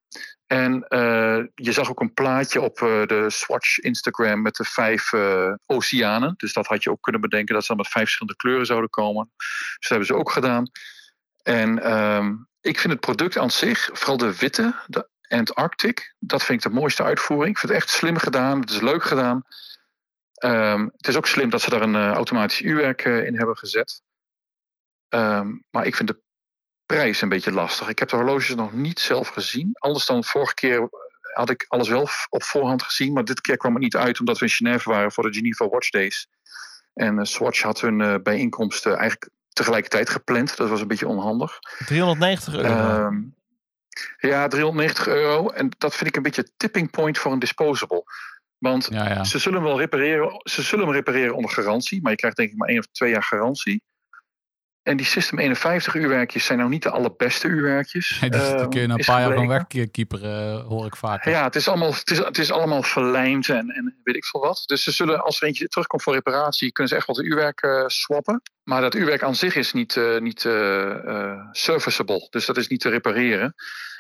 [0.48, 5.12] En uh, je zag ook een plaatje op uh, de Swatch Instagram met de vijf
[5.12, 6.34] uh, oceanen.
[6.38, 8.90] Dus dat had je ook kunnen bedenken dat ze dan met vijf verschillende kleuren zouden
[8.90, 9.32] komen.
[9.36, 10.70] Dus dat hebben ze ook gedaan.
[11.44, 16.66] En um, ik vind het product aan zich, vooral de witte, de Antarctic, dat vind
[16.66, 17.50] ik de mooiste uitvoering.
[17.50, 19.44] Ik vind het echt slim gedaan, het is leuk gedaan.
[20.44, 24.02] Um, het is ook slim dat ze daar een automatisch uurwerk in hebben gezet.
[25.10, 26.24] Um, maar ik vind de
[26.86, 27.90] prijs een beetje lastig.
[27.90, 29.70] Ik heb de horloges nog niet zelf gezien.
[29.74, 30.90] Anders dan vorige keer
[31.34, 33.14] had ik alles wel op voorhand gezien.
[33.14, 35.68] Maar dit keer kwam het niet uit omdat we in Genève waren voor de Geneva
[35.68, 36.28] Watch Days.
[36.94, 40.58] En uh, Swatch had hun uh, bijeenkomsten eigenlijk tegelijkertijd gepland.
[40.58, 41.60] Dat was een beetje onhandig.
[41.86, 43.12] 390 euro.
[43.12, 43.18] Uh,
[44.18, 45.50] ja, 390 euro.
[45.50, 48.04] En dat vind ik een beetje tipping point voor een disposable.
[48.58, 49.24] Want ja, ja.
[49.24, 52.02] Ze, zullen hem wel repareren, ze zullen hem repareren onder garantie.
[52.02, 53.84] Maar je krijgt denk ik maar één of twee jaar garantie.
[54.86, 58.18] En die System 51 uurwerkjes zijn nou niet de allerbeste uurwerkjes.
[58.22, 61.26] Nee, die uh, kun je na een paar jaar gewoon wegkieperen, uh, hoor ik vaak.
[61.26, 64.42] Ja, het is allemaal, het is, het is allemaal verlijmd en, en weet ik veel
[64.42, 64.64] wat.
[64.66, 67.64] Dus ze zullen, als er eentje terugkomt voor reparatie, kunnen ze echt wel de uurwerk
[67.64, 68.42] uh, swappen.
[68.64, 72.28] Maar dat uurwerk aan zich is niet, uh, niet uh, serviceable.
[72.30, 73.56] Dus dat is niet te repareren.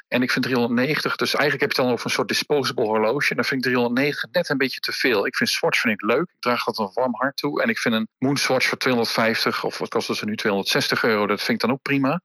[0.07, 3.29] En ik vind 390, dus eigenlijk heb je het dan over een soort disposable horloge.
[3.29, 5.25] En dan vind ik 390 net een beetje te veel.
[5.25, 6.21] Ik vind Swatch vind ik leuk.
[6.21, 7.61] Ik draag dat een warm hart toe.
[7.61, 11.27] En ik vind een Moonswatch voor 250, of wat kost ze nu, 260 euro.
[11.27, 12.21] Dat vind ik dan ook prima.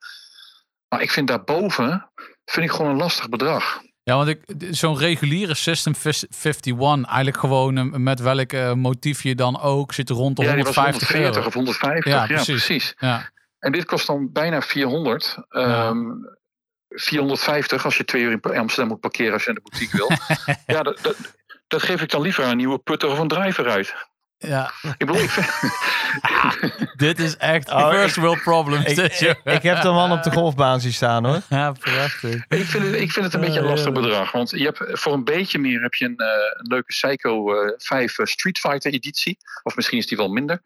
[0.89, 2.11] Maar ik vind daarboven,
[2.45, 3.83] vind ik gewoon een lastig bedrag.
[4.03, 4.41] Ja, want ik
[4.71, 10.37] zo'n reguliere System 51, eigenlijk gewoon met welk uh, motief je dan ook, zit rond
[10.37, 11.47] de ja, 150 140 euro.
[11.47, 12.13] of 150.
[12.13, 12.47] Ja, ja precies.
[12.47, 12.95] precies.
[12.99, 13.31] Ja.
[13.59, 15.39] En dit kost dan bijna 400.
[15.49, 15.89] Ja.
[15.89, 16.39] Um,
[16.91, 20.11] 450 als je twee uur in Amsterdam moet parkeren als je naar de boutique wil.
[20.77, 21.17] ja, dat, dat,
[21.69, 23.95] dat, geef ik dan liever aan een nieuwe putter of een driver uit.
[24.39, 24.73] Ja.
[24.83, 26.99] Ik bedoel, ik vind...
[27.07, 28.87] dit is echt Oh, first world problems.
[28.87, 31.41] Ik, ik, ik heb de man op de golfbaan zien staan hoor.
[31.49, 32.45] Ja, prachtig.
[32.49, 34.33] Ik vind, het, ik vind het een beetje een lastig bedrag.
[34.33, 37.73] Want je hebt, voor een beetje meer heb je een, uh, een leuke Psycho uh,
[37.77, 39.39] 5 Street Fighter editie.
[39.63, 40.63] Of misschien is die wel minder.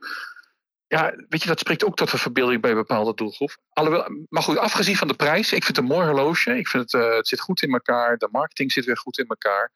[0.86, 3.56] Ja, weet je, dat spreekt ook tot de verbeelding bij een bepaalde doelgroep.
[3.72, 5.52] Alhoewel, maar goed, afgezien van de prijs.
[5.52, 6.58] Ik vind het een mooi horloge.
[6.58, 8.16] Ik vind het, uh, het zit goed in elkaar.
[8.16, 9.72] De marketing zit weer goed in elkaar.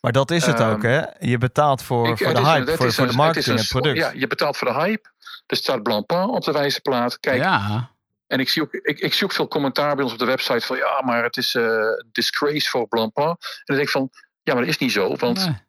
[0.00, 1.02] Maar dat is het Um, ook hè.
[1.18, 3.70] Je betaalt voor, Ik- voor de een- hype, voor, voor een- de marketing, is het
[3.70, 3.96] product.
[3.96, 5.08] Ja, je betaalt voor de hype.
[5.46, 7.20] Er staat Blancpain op de wijze plaat.
[7.20, 7.90] Kijk, Ja.
[8.26, 10.66] En ik zie, ook, ik, ik zie ook veel commentaar bij ons op de website
[10.66, 13.28] van ja, maar het is eh, een disgrace voor Blancpain.
[13.28, 14.10] En dan denk ik van,
[14.42, 15.16] ja, maar dat is niet zo.
[15.16, 15.64] Want Nee.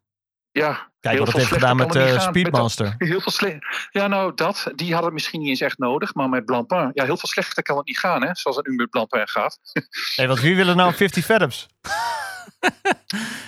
[0.57, 2.25] Ja, Kijk heel wat het veel heeft gedaan met kan uh, niet gaan.
[2.25, 2.95] Met Speedmaster.
[2.97, 6.13] dat- Heel veel ja, nou dat, die hadden het misschien niet eens echt nodig.
[6.13, 8.75] Maar met Blancpain, ja, heel veel slechter kan het niet gaan, hè, zoals het nu
[8.75, 9.59] met Blancpain gaat.
[10.15, 11.67] Hey, want wie willen nou 50 Fathoms?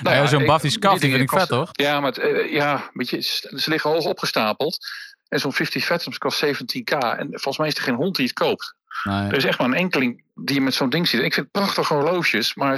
[0.01, 1.69] Nou ja, zo'n Buffy Scuff, die vind ik vet, hoor.
[1.71, 4.77] Ja, maar het, eh, ja, weet je, ze liggen hoog opgestapeld.
[5.27, 6.97] En zo'n 50 Fathoms kost 17k.
[7.17, 8.75] En volgens mij is er geen hond die het koopt.
[9.03, 9.27] Nee.
[9.27, 11.21] Er is echt maar een enkeling die je met zo'n ding ziet.
[11.21, 12.71] Ik vind het prachtige horloges, maar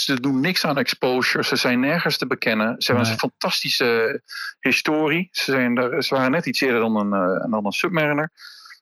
[0.00, 1.44] ze doen niks aan exposure.
[1.44, 2.74] Ze zijn nergens te bekennen.
[2.78, 3.12] Ze hebben Nee.
[3.12, 4.22] een fantastische
[4.60, 5.28] historie.
[5.32, 8.30] Ze, zijn er, ze waren net iets eerder dan een, eh, dan een Submariner.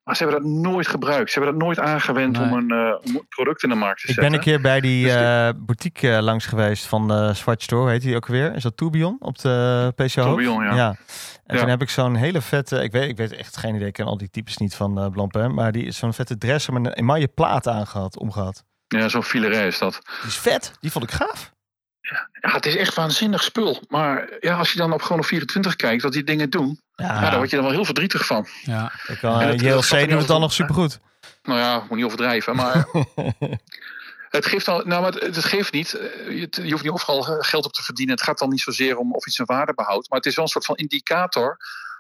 [0.05, 1.31] Maar ze hebben dat nooit gebruikt.
[1.33, 2.51] Ze hebben dat nooit aangewend Nee.
[2.51, 4.31] om, een, eh, om een product in de markt te Ik zetten.
[4.31, 7.91] ben een keer bij die Dus eh, boutique langs geweest van de Swatch Store.
[7.91, 8.55] Heet die ook weer?
[8.55, 10.07] Is dat Tourbillon op de PCO?
[10.23, 10.71] Tourbillon, ja.
[10.71, 10.77] En
[11.57, 11.61] Ja.
[11.61, 14.07] toen heb ik zo'n hele vette, ik weet, ik weet echt geen idee, ik ken
[14.07, 16.93] al die types niet van uh, Blancpain, maar die is zo'n vette dress met een
[16.93, 18.65] emaille plaat aangehad, omgehad.
[18.89, 19.93] Ja, zo'n filerij is dat.
[20.21, 21.53] Die is vet, die vond ik gaaf.
[22.01, 23.83] Ja, het is echt waanzinnig spul.
[23.89, 27.05] Maar ja, als je dan op gewoon op 24 kijkt wat die dingen doen, Ja,
[27.15, 27.21] ja.
[27.21, 28.47] daar word je dan wel heel verdrietig van.
[28.63, 28.93] Ja.
[29.07, 30.99] ik kan, En uh, het- JLC doet het dan nog supergoed.
[31.43, 32.87] Nou ja, moet niet overdrijven, maar
[34.37, 35.93] het geeft al, nou, maar het, het geeft niet.
[35.95, 38.15] Eh, Je, je hoeft niet overal eh, geld op te verdienen.
[38.15, 40.45] Het gaat dan niet zozeer om of iets een waarde behoudt, maar het is wel
[40.45, 41.57] een soort van indicator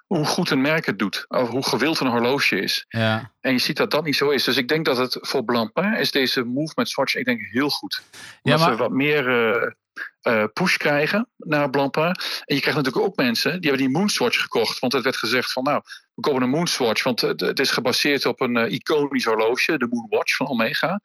[0.09, 2.85] hoe goed een merk het doet, of hoe gewild een horloge is.
[2.88, 3.33] Ja.
[3.40, 4.44] En je ziet dat dat niet zo is.
[4.44, 7.71] Dus ik denk dat het voor Blancpain is deze move met Swatch, ik denk heel
[7.71, 8.03] goed.
[8.12, 9.73] Ja, Omdat maar- ze wat meer, eh,
[10.21, 12.14] eh, push krijgen naar Blancpain.
[12.44, 14.79] En je krijgt natuurlijk ook mensen die hebben die Moonswatch gekocht.
[14.79, 15.83] Want het werd gezegd van nou,
[16.14, 17.03] we kopen een Moonswatch.
[17.03, 21.01] Want het, het is gebaseerd op een eh, iconisch horloge, de Moonwatch van Omega.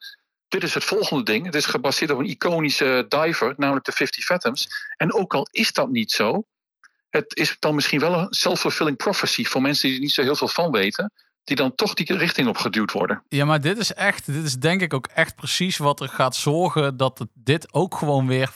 [0.47, 1.45] Dit is het volgende ding.
[1.45, 4.67] Het is gebaseerd op een iconische diver, namelijk de 50 Fathoms.
[4.97, 6.43] En ook al is dat niet zo,
[7.21, 10.35] het is dan misschien wel een self-fulfilling prophecy voor mensen die er niet zo heel
[10.35, 11.11] veel van weten,
[11.43, 13.23] die dan toch die richting op geduwd worden.
[13.27, 16.35] Ja, maar dit is echt, dit is denk ik ook echt precies wat er gaat
[16.35, 18.51] zorgen dat het, dit ook gewoon weer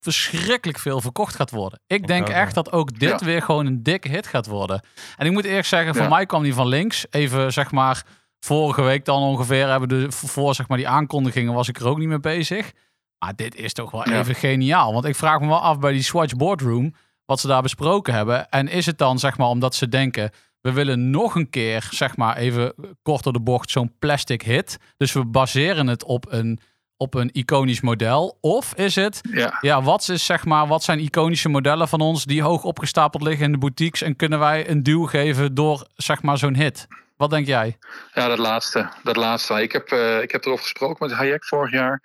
[0.00, 1.80] verschrikkelijk veel verkocht gaat worden.
[1.86, 3.26] Ik denk echt dat ook dit Ja.
[3.26, 4.82] weer gewoon een dikke hit gaat worden.
[5.16, 6.08] En ik moet eerlijk zeggen, voor Ja.
[6.08, 7.06] mij kwam die van links.
[7.10, 8.04] Even zeg maar,
[8.40, 11.98] vorige week dan ongeveer hebben de voor zeg maar die aankondigingen was ik er ook
[11.98, 12.72] niet mee bezig.
[13.18, 14.18] Maar dit is toch wel Ja.
[14.18, 14.92] even geniaal.
[14.92, 16.94] Want ik vraag me wel af bij die Swatch Boardroom
[17.28, 18.48] wat ze daar besproken hebben.
[18.48, 22.16] En is het dan zeg maar omdat ze denken we willen nog een keer, zeg
[22.16, 24.78] maar even kort door de bocht, zo'n plastic hit.
[24.96, 26.60] Dus we baseren het op een,
[26.96, 28.38] op een iconisch model.
[28.40, 32.24] Of is het, Ja, ja, wat, is, zeg maar, wat zijn iconische modellen van ons
[32.24, 36.22] die hoog opgestapeld liggen in de boutiques en kunnen wij een duw geven door zeg
[36.22, 36.86] maar zo'n hit?
[37.16, 37.78] Wat denk jij?
[38.14, 38.88] ja dat laatste.
[39.02, 39.62] Dat laatste.
[39.62, 42.00] Ik heb, eh, ik heb erover gesproken met Hayek vorig jaar.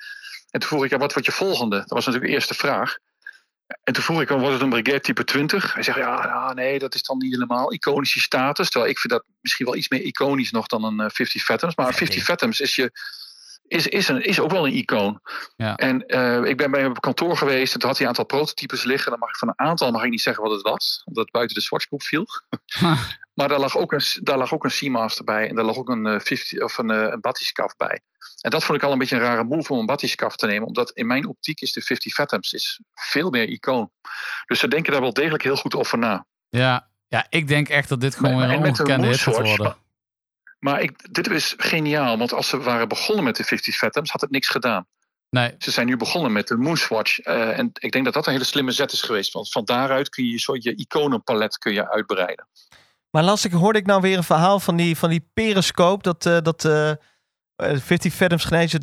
[0.50, 1.76] En toen vroeg ik, ja, wat wordt je volgende?
[1.78, 2.98] Dat was natuurlijk de eerste vraag.
[3.84, 5.74] En toen vroeg ik, wordt het een Brigade type 20?
[5.74, 8.70] Hij zegt, ja, ja, nee, dat is dan niet helemaal iconische status.
[8.70, 11.76] Terwijl ik vind dat misschien wel iets meer iconisch nog dan een eh, 50 Fathoms.
[11.76, 12.92] Maar een 50 Fathoms is, je,
[13.68, 15.20] is, is, een, is ook wel een icoon.
[15.56, 15.76] Ja.
[15.76, 17.74] En eh, ik ben bij hem op kantoor geweest.
[17.74, 19.10] En toen had hij een aantal prototypes liggen.
[19.12, 21.02] Dan mag ik van een aantal mag ik niet zeggen wat het was.
[21.06, 22.26] Omdat het buiten de Swatchgroep viel.
[23.34, 25.50] Maar daar lag ook een, daar lag ook een Seamaster bij.
[25.50, 28.00] En daar lag ook een, eh, 50, of een, eh, een batyskaf bij.
[28.42, 30.68] En dat vond ik al een beetje een rare move om een batyskaf te nemen.
[30.68, 33.92] Omdat in mijn optiek is de 50 Fathoms is veel meer icoon.
[34.46, 36.26] Dus ze denken daar wel degelijk heel goed over na.
[36.50, 39.76] Ja, ja ik denk echt dat dit gewoon weer en een ongekende hit gaat worden.
[40.64, 42.18] Maar ik, dit is geniaal.
[42.18, 44.86] Want als ze waren begonnen met de 50 Fathoms, had het niks gedaan.
[45.30, 47.20] Nee, Ze zijn nu begonnen met de Moonswatch.
[47.20, 49.34] eh, en ik denk dat dat een hele slimme zet is geweest.
[49.34, 52.48] Want van daaruit kun je zo je iconenpalet kun je uitbreiden.
[53.12, 56.04] Maar las ik, hoorde ik nou weer een verhaal van die, van die periscope.
[56.04, 56.98] Dat, eh dat eh, eh,
[57.56, 58.80] 50 Fathoms genezen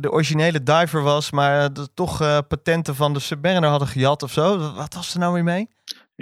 [0.00, 1.30] de originele diver was.
[1.30, 4.72] Maar dat toch eh, patenten van de Submariner hadden gejat of zo.
[4.74, 5.68] Wat was er nou weer mee?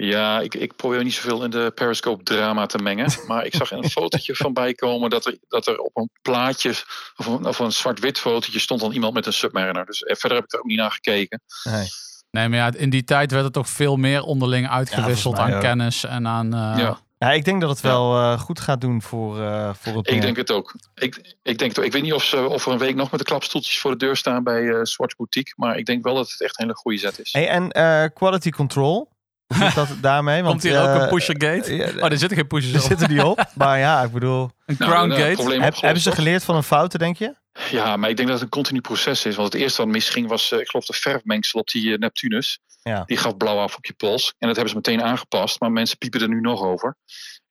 [0.01, 3.11] Ja, ik, ik probeer niet zoveel in de Periscope drama te mengen.
[3.27, 6.69] Maar ik zag een fotootje van bijkomen dat er, dat er op een plaatje
[7.15, 9.85] of een, of een zwart-wit fotootje stond dan iemand met een Submariner.
[9.85, 11.41] Dus eh, verder heb ik er ook niet naar gekeken.
[11.63, 11.87] Nee.
[12.31, 15.61] nee, maar ja, in die tijd werd het toch veel meer onderling uitgewisseld aan ook.
[15.61, 16.53] kennis en aan...
[16.53, 16.99] eh, Ja.
[17.17, 20.11] Ja, ik denk dat het wel eh, goed gaat doen voor, eh, voor het Ik
[20.11, 20.21] merk.
[20.21, 20.73] denk het ook.
[20.95, 21.85] Ik, ik, denk het ook.
[21.85, 23.97] ik weet niet of ze of er een week nog met de klapstoeltjes voor de
[23.97, 25.53] deur staan bij eh Swatch Boutique.
[25.55, 27.33] Maar ik denk wel dat het echt een hele goede zet is.
[27.33, 29.09] Hey, en eh, quality control.
[29.55, 30.41] Hoe zit dat daarmee?
[30.41, 31.75] Want, Komt hier ook eh, een pusher gate?
[31.75, 32.85] ja, Oh, er zitten geen pushers er op.
[32.87, 33.45] zitten die op.
[33.55, 34.51] Maar ja, ik bedoel...
[34.65, 35.61] Een Nou, crown eh, gate.
[35.61, 37.35] Heb, hebben ze geleerd van een fouten, denk je?
[37.71, 39.35] Ja, maar ik denk dat het een continu proces is.
[39.35, 42.59] Want het eerste wat misging was, eh, ik geloof, de verfmengsel op die eh, Neptunus.
[42.83, 43.03] Ja.
[43.05, 44.33] Die gaf blauw af op je pols.
[44.37, 45.59] En dat hebben ze meteen aangepast.
[45.59, 46.95] Maar mensen piepen er nu nog over.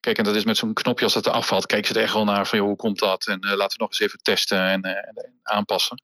[0.00, 1.66] Kijk, en dat is met zo'n knopje als het er afvalt.
[1.66, 3.26] Kijken ze er echt wel naar van, joh, hoe komt dat?
[3.26, 6.02] En eh, laten we nog eens even testen en, eh, en aanpassen.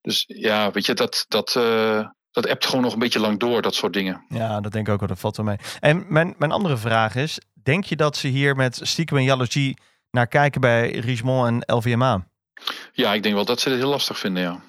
[0.00, 3.62] Dus ja, weet je, dat, dat, eh dat appt gewoon nog een beetje lang door,
[3.62, 4.24] dat soort dingen.
[4.28, 5.08] Ja, dat denk ik ook wel.
[5.08, 5.58] Dat valt wel mee.
[5.80, 7.38] En mijn, mijn andere vraag is...
[7.62, 9.78] Denk je dat ze hier met stiekem en jaloezie
[10.10, 12.26] naar kijken bij Richemont en LVMA?
[12.92, 14.60] Ja, ik denk wel dat ze dit heel lastig vinden, ja.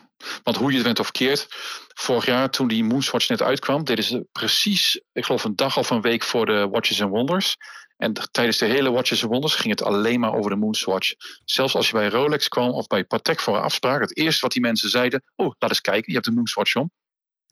[0.43, 1.47] Want hoe je het went of keert,
[1.93, 5.89] vorig jaar toen die Moonswatch net uitkwam, deden ze precies, ik geloof een dag of
[5.89, 7.55] een week voor de Watches and Wonders.
[7.97, 11.13] En tijdens de hele Watches and Wonders ging het alleen maar over de Moonswatch.
[11.45, 14.51] Zelfs als je bij Rolex kwam of bij Patek voor een afspraak, het eerste wat
[14.51, 16.91] die mensen zeiden, oh, laat eens kijken, je hebt de Moonswatch om.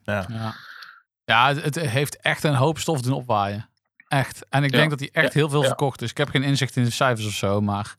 [0.03, 0.25] Ja,
[1.25, 3.69] ja het, het heeft echt een hoop stof doen opwaaien.
[4.07, 4.45] Echt.
[4.49, 4.77] En ik Ja.
[4.77, 5.39] denk dat hij echt Ja.
[5.39, 5.67] heel veel Ja.
[5.67, 6.09] verkocht is.
[6.09, 7.95] Ik heb geen inzicht in de cijfers of zo, maar...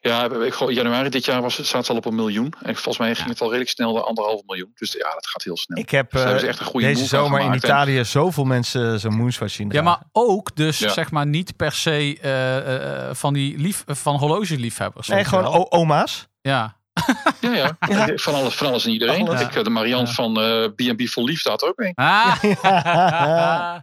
[0.00, 0.28] Ja,
[0.68, 2.54] januari dit jaar was het, staat het al op een miljoen.
[2.62, 4.70] En volgens mij ging het al redelijk snel naar anderhalf miljoen.
[4.74, 5.78] Dus ja, dat gaat heel snel.
[5.78, 7.50] Ik heb Dus eh, echt een goede deze zomer in.
[7.50, 10.88] En- Italië zoveel mensen zo'n Moonswatch zien Ja, maar ook dus Ja.
[10.92, 15.08] zeg maar niet per se eh, eh, van die lief, van horlogeliefhebbers.
[15.08, 16.26] Nee, gewoon oma's.
[16.40, 16.76] Ja.
[17.40, 17.76] Ja, ja.
[17.88, 18.08] Ja.
[18.14, 19.28] Van, alles, van alles en iedereen.
[19.28, 19.40] Alles.
[19.40, 20.12] Ik, eh, de Marianne Ja.
[20.12, 21.92] van eh, B&B Vol Liefde had er ook een.
[21.94, 22.34] Ah.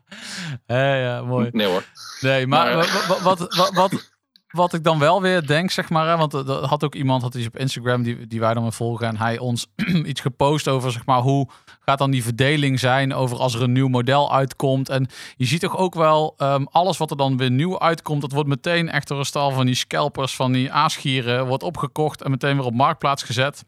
[0.66, 1.50] ja, ja, mooi.
[1.52, 1.84] Nee hoor.
[2.22, 4.12] Nee, maar, Maar- wa- wa- wat, wat, wat,
[4.48, 7.22] wat ik dan wel weer denk, zeg maar, hè, want er er had ook iemand
[7.22, 9.68] had iets op Instagram die, die wij dan weer volgen en hij ons
[10.06, 11.50] iets gepost over, zeg maar, hoe
[11.86, 14.90] gaat dan die verdeling zijn over als er een nieuw model uitkomt.
[14.90, 18.32] En je ziet toch ook wel, ehm, alles wat er dan weer nieuw uitkomt, dat
[18.32, 22.32] wordt meteen echt door een stal van die scalpers, van die aasgieren, wordt opgekocht en
[22.32, 23.64] meteen weer op marktplaats gezet.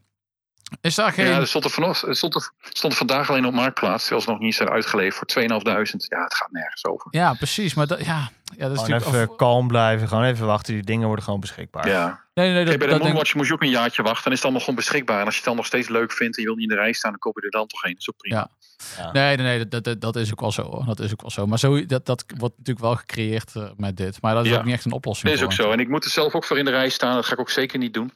[0.80, 1.26] Is daar geen...
[1.26, 4.02] Ja, er stond er, vanochtend, stond er, stond er vandaag alleen op Marktplaats.
[4.02, 5.48] Terwijl ze nog niet zijn uitgeleverd voor 2.500.
[5.48, 7.06] Ja, het gaat nergens over.
[7.10, 7.74] Ja, precies.
[7.74, 9.04] Maar dat, ja, ja, dat is Gewoon natuurlijk...
[9.06, 10.08] even of- kalm blijven.
[10.08, 10.74] Gewoon even wachten.
[10.74, 11.88] Die dingen worden gewoon beschikbaar.
[11.88, 12.20] Ja.
[12.34, 14.22] nee, nee, dat, bij de dat denk, Moonwatch moest je ook een jaartje wachten.
[14.22, 15.18] Dan is het allemaal gewoon beschikbaar.
[15.18, 16.82] En als je het dan nog steeds leuk vindt en je wil niet in de
[16.82, 17.92] rij staan, dan koop je er dan toch heen.
[17.92, 18.48] Dat is ook prima.
[18.96, 19.12] Ja.
[19.12, 20.62] nee, nee, nee dat, dat, dat is ook wel zo.
[20.62, 20.84] hoor.
[20.84, 21.46] Dat is ook wel zo.
[21.46, 24.22] Maar zo, dat, dat wordt natuurlijk wel gecreëerd eh, met dit.
[24.22, 24.58] Maar dat is Ja.
[24.58, 25.28] ook niet echt een oplossing.
[25.28, 25.70] Dat is ook zo.
[25.70, 27.14] En ik moet er zelf ook voor in de rij staan.
[27.14, 28.12] Dat ga ik ook zeker niet doen.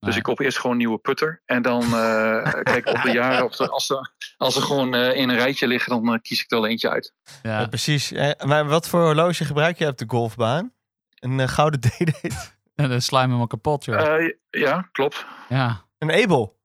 [0.00, 0.18] Dus Nee.
[0.18, 1.42] ik koop eerst gewoon een nieuwe putter.
[1.46, 5.28] En dan eh, kijk op de jaren, of als, ze, als ze gewoon eh, in
[5.28, 7.12] een rijtje liggen, dan eh, kies ik er wel eentje uit.
[7.42, 7.60] Ja.
[7.60, 8.12] Ja, precies.
[8.12, 10.72] Eh, maar wat voor horloge gebruik je op de golfbaan?
[11.18, 12.30] Een gouden D-date?
[12.74, 14.16] En dan slijm hem kapot, joh.
[14.16, 15.24] Eh, ja, klopt.
[15.48, 15.84] ja.
[15.98, 16.58] Een Abel?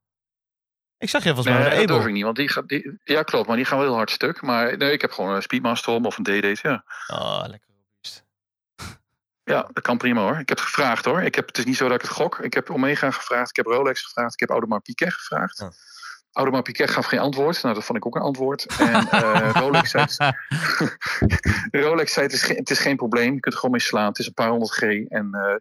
[0.98, 2.08] Ik zag je volgens Nee, mij dat een durf Abel.
[2.10, 2.24] ik niet.
[2.24, 3.48] Want die, gaat- die, ja, klopt.
[3.48, 4.42] Maar die gaan wel heel hard stuk.
[4.42, 6.60] Maar nee, ik heb gewoon een Speedmaster om of een D-Date.
[6.62, 6.84] Ja.
[7.08, 7.70] Oh, lekker.
[9.46, 10.40] Ja, dat kan prima hoor.
[10.40, 11.22] Ik heb het gevraagd hoor.
[11.22, 12.40] Ik heb, het is niet zo dat ik het gok.
[12.40, 13.50] Ik heb Omega gevraagd.
[13.50, 14.34] Ik heb Rolex gevraagd.
[14.34, 15.58] Ik heb Audemars Piguet gevraagd.
[15.58, 15.72] Ja.
[16.32, 17.64] Audemars Piguet gaf geen antwoord.
[17.64, 18.66] Nou, dat vond ik ook een antwoord.
[18.80, 20.32] En eh, Rolex zei...
[21.84, 23.34] Rolex zei, het is, geen, het is geen probleem.
[23.34, 24.08] Je kunt er gewoon mee slaan.
[24.08, 24.82] Het is een paar honderd G.
[24.82, 25.56] En eh,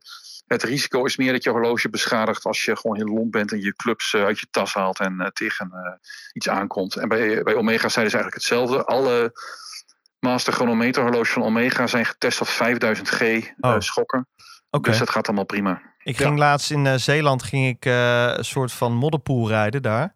[0.46, 2.44] het risico is meer dat je horloge beschadigt...
[2.44, 5.00] als je gewoon heel lomp bent en je clubs eh, uit je tas haalt...
[5.00, 6.00] en tegen
[6.32, 6.96] iets aankomt.
[6.96, 8.84] En bij, bij Omega zeiden ze eigenlijk hetzelfde.
[8.84, 9.32] Alle
[10.24, 13.74] master chronometer horloges van Omega zijn getest op 5000 G eh, Oh.
[13.78, 14.26] schokken.
[14.70, 14.88] Oké.
[14.90, 15.80] Dus dat gaat allemaal prima.
[16.02, 16.24] Ik Ja.
[16.26, 20.14] ging laatst in eh, Zeeland ging ik, eh, een soort van modderpoel rijden daar.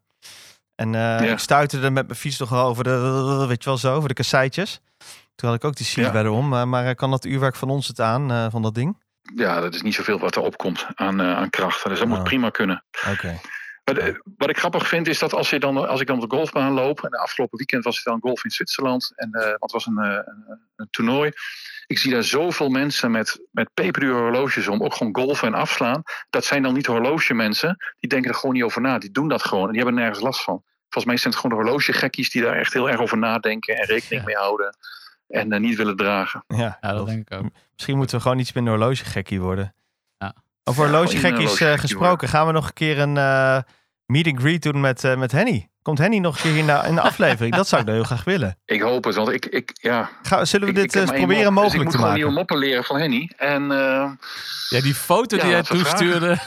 [0.75, 3.79] En eh, ik stuitte er met mijn fiets nog wel over de, weet je wel
[3.79, 4.81] zo, over de kasseitjes.
[5.35, 6.11] Toen had ik ook die Ja.
[6.11, 6.49] bij om.
[6.49, 9.03] Maar, maar kan dat uurwerk van ons het aan, eh, van dat ding?
[9.35, 11.85] Ja, dat is niet zoveel wat er opkomt aan, eh, aan kracht.
[11.89, 12.15] Dus dat Oh.
[12.15, 12.85] moet prima kunnen.
[13.11, 13.41] Oké.
[13.95, 16.31] Maar de- wat ik grappig vind is dat als, je dan, als ik dan op
[16.31, 17.05] de golfbaan loop.
[17.05, 19.13] En de afgelopen weekend was ik dan golf in Zwitserland.
[19.17, 21.31] En uh, het was een, uh, een, een, toernooi.
[21.87, 24.83] Ik zie daar zoveel mensen met, met peperdure horloges om.
[24.83, 26.03] Ook gewoon golfen en afslaan.
[26.31, 27.77] Dat zijn dan niet horlogemensen.
[28.01, 28.99] Die denken er gewoon niet over na.
[28.99, 29.67] Die doen dat gewoon.
[29.67, 30.63] En die hebben nergens last van.
[30.83, 33.77] Volgens mij zijn het gewoon de horlogegekkies die daar echt heel erg over nadenken.
[33.77, 34.27] En rekening Ja.
[34.27, 34.77] mee houden.
[35.29, 36.45] En uh, niet willen dragen.
[36.47, 37.47] Ja, ja, dat denk ik ook.
[37.73, 39.75] Misschien moeten we gewoon iets minder horlogegekkie worden.
[40.19, 40.35] Ja.
[40.65, 42.29] Over Ja, horlogegekkies uh, horlogegekkie gesproken.
[42.29, 43.17] Gaan we nog een keer een
[44.09, 45.69] meet and greet doen met, uh, met Henny?
[45.89, 47.55] Komt Henny nog een keer in de, in de aflevering?
[47.55, 48.59] dat zou ik nou heel graag willen.
[48.65, 50.11] Ik hoop het, want ik, ik ja.
[50.23, 52.07] Ga, zullen we dit ik eens proberen mop, mogelijk dus te ik moet maken?
[52.07, 53.33] gewoon nieuwe moppen leren van Henny.
[53.37, 54.11] En uh,
[54.69, 56.39] ja, die foto ja, die jij toestuurde.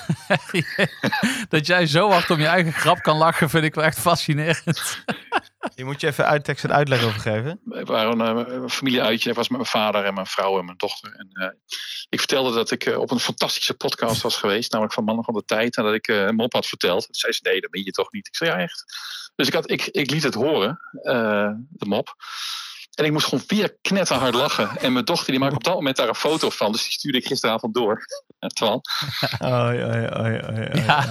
[1.50, 5.04] dat jij zo hard om je eigen grap kan lachen, vind ik wel echt fascinerend.
[5.76, 7.60] Je moet je even uittekst en uitleg over geven.
[7.64, 9.28] We waren uh, een familieuitje.
[9.28, 11.14] Dat was met mijn vader en mijn vrouw en mijn dochter.
[11.14, 11.50] En uh,
[12.10, 14.72] ik vertelde dat ik uh, op een fantastische podcast was geweest.
[14.72, 15.78] Namelijk van Mannen van de Tijd.
[15.78, 17.06] En dat ik een mop had verteld.
[17.06, 18.28] Toen zei ze, nee, dat ben je toch niet.
[18.28, 18.84] Ik zei, ja, echt.
[19.36, 20.80] Dus ik, had, ik, ik liet het horen,
[21.70, 22.16] de mop.
[22.92, 24.70] En ik moest gewoon weer knetterhard lachen.
[24.78, 26.72] En mijn dochter die maakte op dat moment daar een foto van.
[26.72, 28.06] Dus die stuurde ik gisteravond door.
[28.40, 28.82] Twan.
[29.44, 31.06] Oei, oei, oei, oei, ja,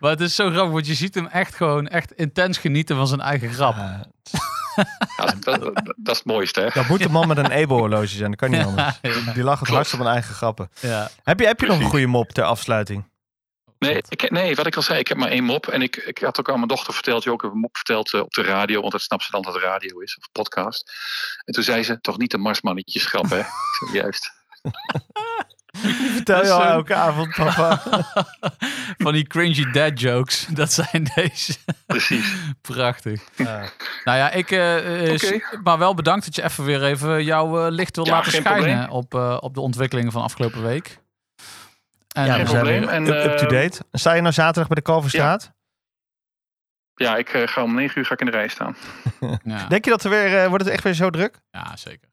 [0.00, 0.72] maar het is zo grappig.
[0.72, 3.76] Want je ziet hem echt gewoon echt intens genieten van zijn eigen grap.
[3.76, 4.06] Ja,
[5.16, 6.68] Ja, dat, dat, dat, is het mooiste, hè?
[6.74, 8.30] dat moet een man met een Ebo-horloge zijn.
[8.30, 9.00] Dat kan niet anders.
[9.34, 10.70] Die lacht het hardst op een eigen grappen.
[10.80, 11.10] Ja.
[11.22, 13.04] Heb je, heb je nog een goede mop ter afsluiting?
[13.82, 15.66] Nee, ik, nee, wat ik al zei, ik heb maar één mop.
[15.66, 18.20] En ik, ik had ook aan mijn dochter verteld, die ook een mop verteld uh,
[18.20, 18.80] op de radio.
[18.80, 20.92] Want dat snapt ze dan dat het radio is, of podcast.
[21.44, 23.42] En toen zei ze, toch niet de marsmannetjes grap, hè?
[23.78, 24.32] Zei, Juist.
[26.14, 27.82] Vertel je al elke avond, papa.
[28.98, 30.46] Van die cringy dad jokes.
[30.50, 31.54] Dat zijn deze.
[31.86, 32.34] Precies.
[32.60, 33.22] Prachtig.
[33.36, 34.50] Nou ja, ik.
[34.50, 35.42] eh, eh.
[35.62, 38.88] Maar wel bedankt dat je even weer even jouw eh, licht wil Ja, laten schijnen
[38.90, 40.98] op, eh, op de ontwikkelingen van afgelopen week.
[42.12, 42.88] En, Ja, Geen probleem.
[42.88, 43.80] En, up- up-to-date.
[43.92, 45.52] Sta je nou zaterdag bij de Kalverstraat?
[46.94, 48.76] Ja, ik uh, ga om negen uur ga ik in de rij staan.
[49.44, 51.40] ja, Denk je dat er weer, uh, wordt het echt weer zo druk?
[51.50, 52.08] ja, zeker.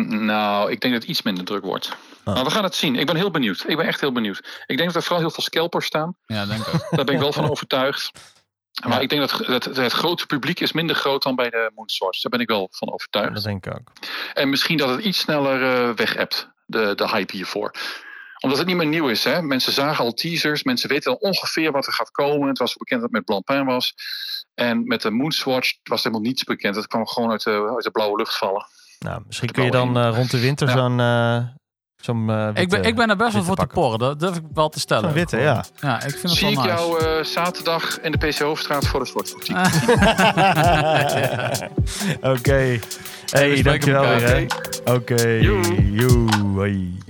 [0.00, 1.96] N- Nou, ik denk dat het iets minder druk wordt.
[2.24, 2.34] Oh.
[2.34, 2.96] Maar we gaan het zien.
[2.96, 3.64] Ik ben heel benieuwd.
[3.68, 4.62] Ik ben echt heel benieuwd.
[4.66, 6.16] Ik denk dat er vooral heel veel scalpers staan.
[6.26, 6.86] Ja, denk ik.
[6.90, 8.10] Daar ben ik wel van overtuigd.
[8.84, 9.00] Maar Ja.
[9.00, 12.20] ik denk dat, dat het grote publiek is minder groot dan bij de Moonswatch.
[12.20, 13.34] Daar ben ik wel van overtuigd.
[13.34, 13.92] Dat denk ik ook.
[14.34, 16.14] En misschien dat het iets sneller uh, weg
[16.66, 17.74] de, de hype hiervoor.
[18.40, 19.24] Omdat het niet meer nieuw is.
[19.24, 19.42] Hè?
[19.42, 20.62] Mensen zagen al teasers.
[20.62, 22.48] Mensen weten al ongeveer wat er gaat komen.
[22.48, 23.94] Het was bekend dat het met Blancpain was.
[24.54, 26.76] En met de Moonswatch was helemaal niets bekend.
[26.76, 28.66] Het kwam gewoon uit de, uit de blauwe lucht vallen.
[28.98, 30.74] Nou, misschien kun je dan uh, rond de winter Ja.
[30.74, 30.98] zo'n...
[30.98, 31.38] uh,
[31.96, 33.98] zo'n uh, Ik ben, ik ben er best wel voor te porren.
[33.98, 35.04] Dat durf ik wel te stellen.
[35.04, 35.64] Zo'n witte, ja.
[35.80, 36.76] Ja, ik vind het Zie ik wel nice.
[36.76, 39.60] jou uh, zaterdag in de PC Hoofdstraat voor de sportboutique.
[42.36, 42.78] Oké.
[43.30, 44.28] Hey, dankjewel weer.
[44.28, 44.46] hè.
[44.92, 45.26] Oké.
[45.92, 47.09] Joe.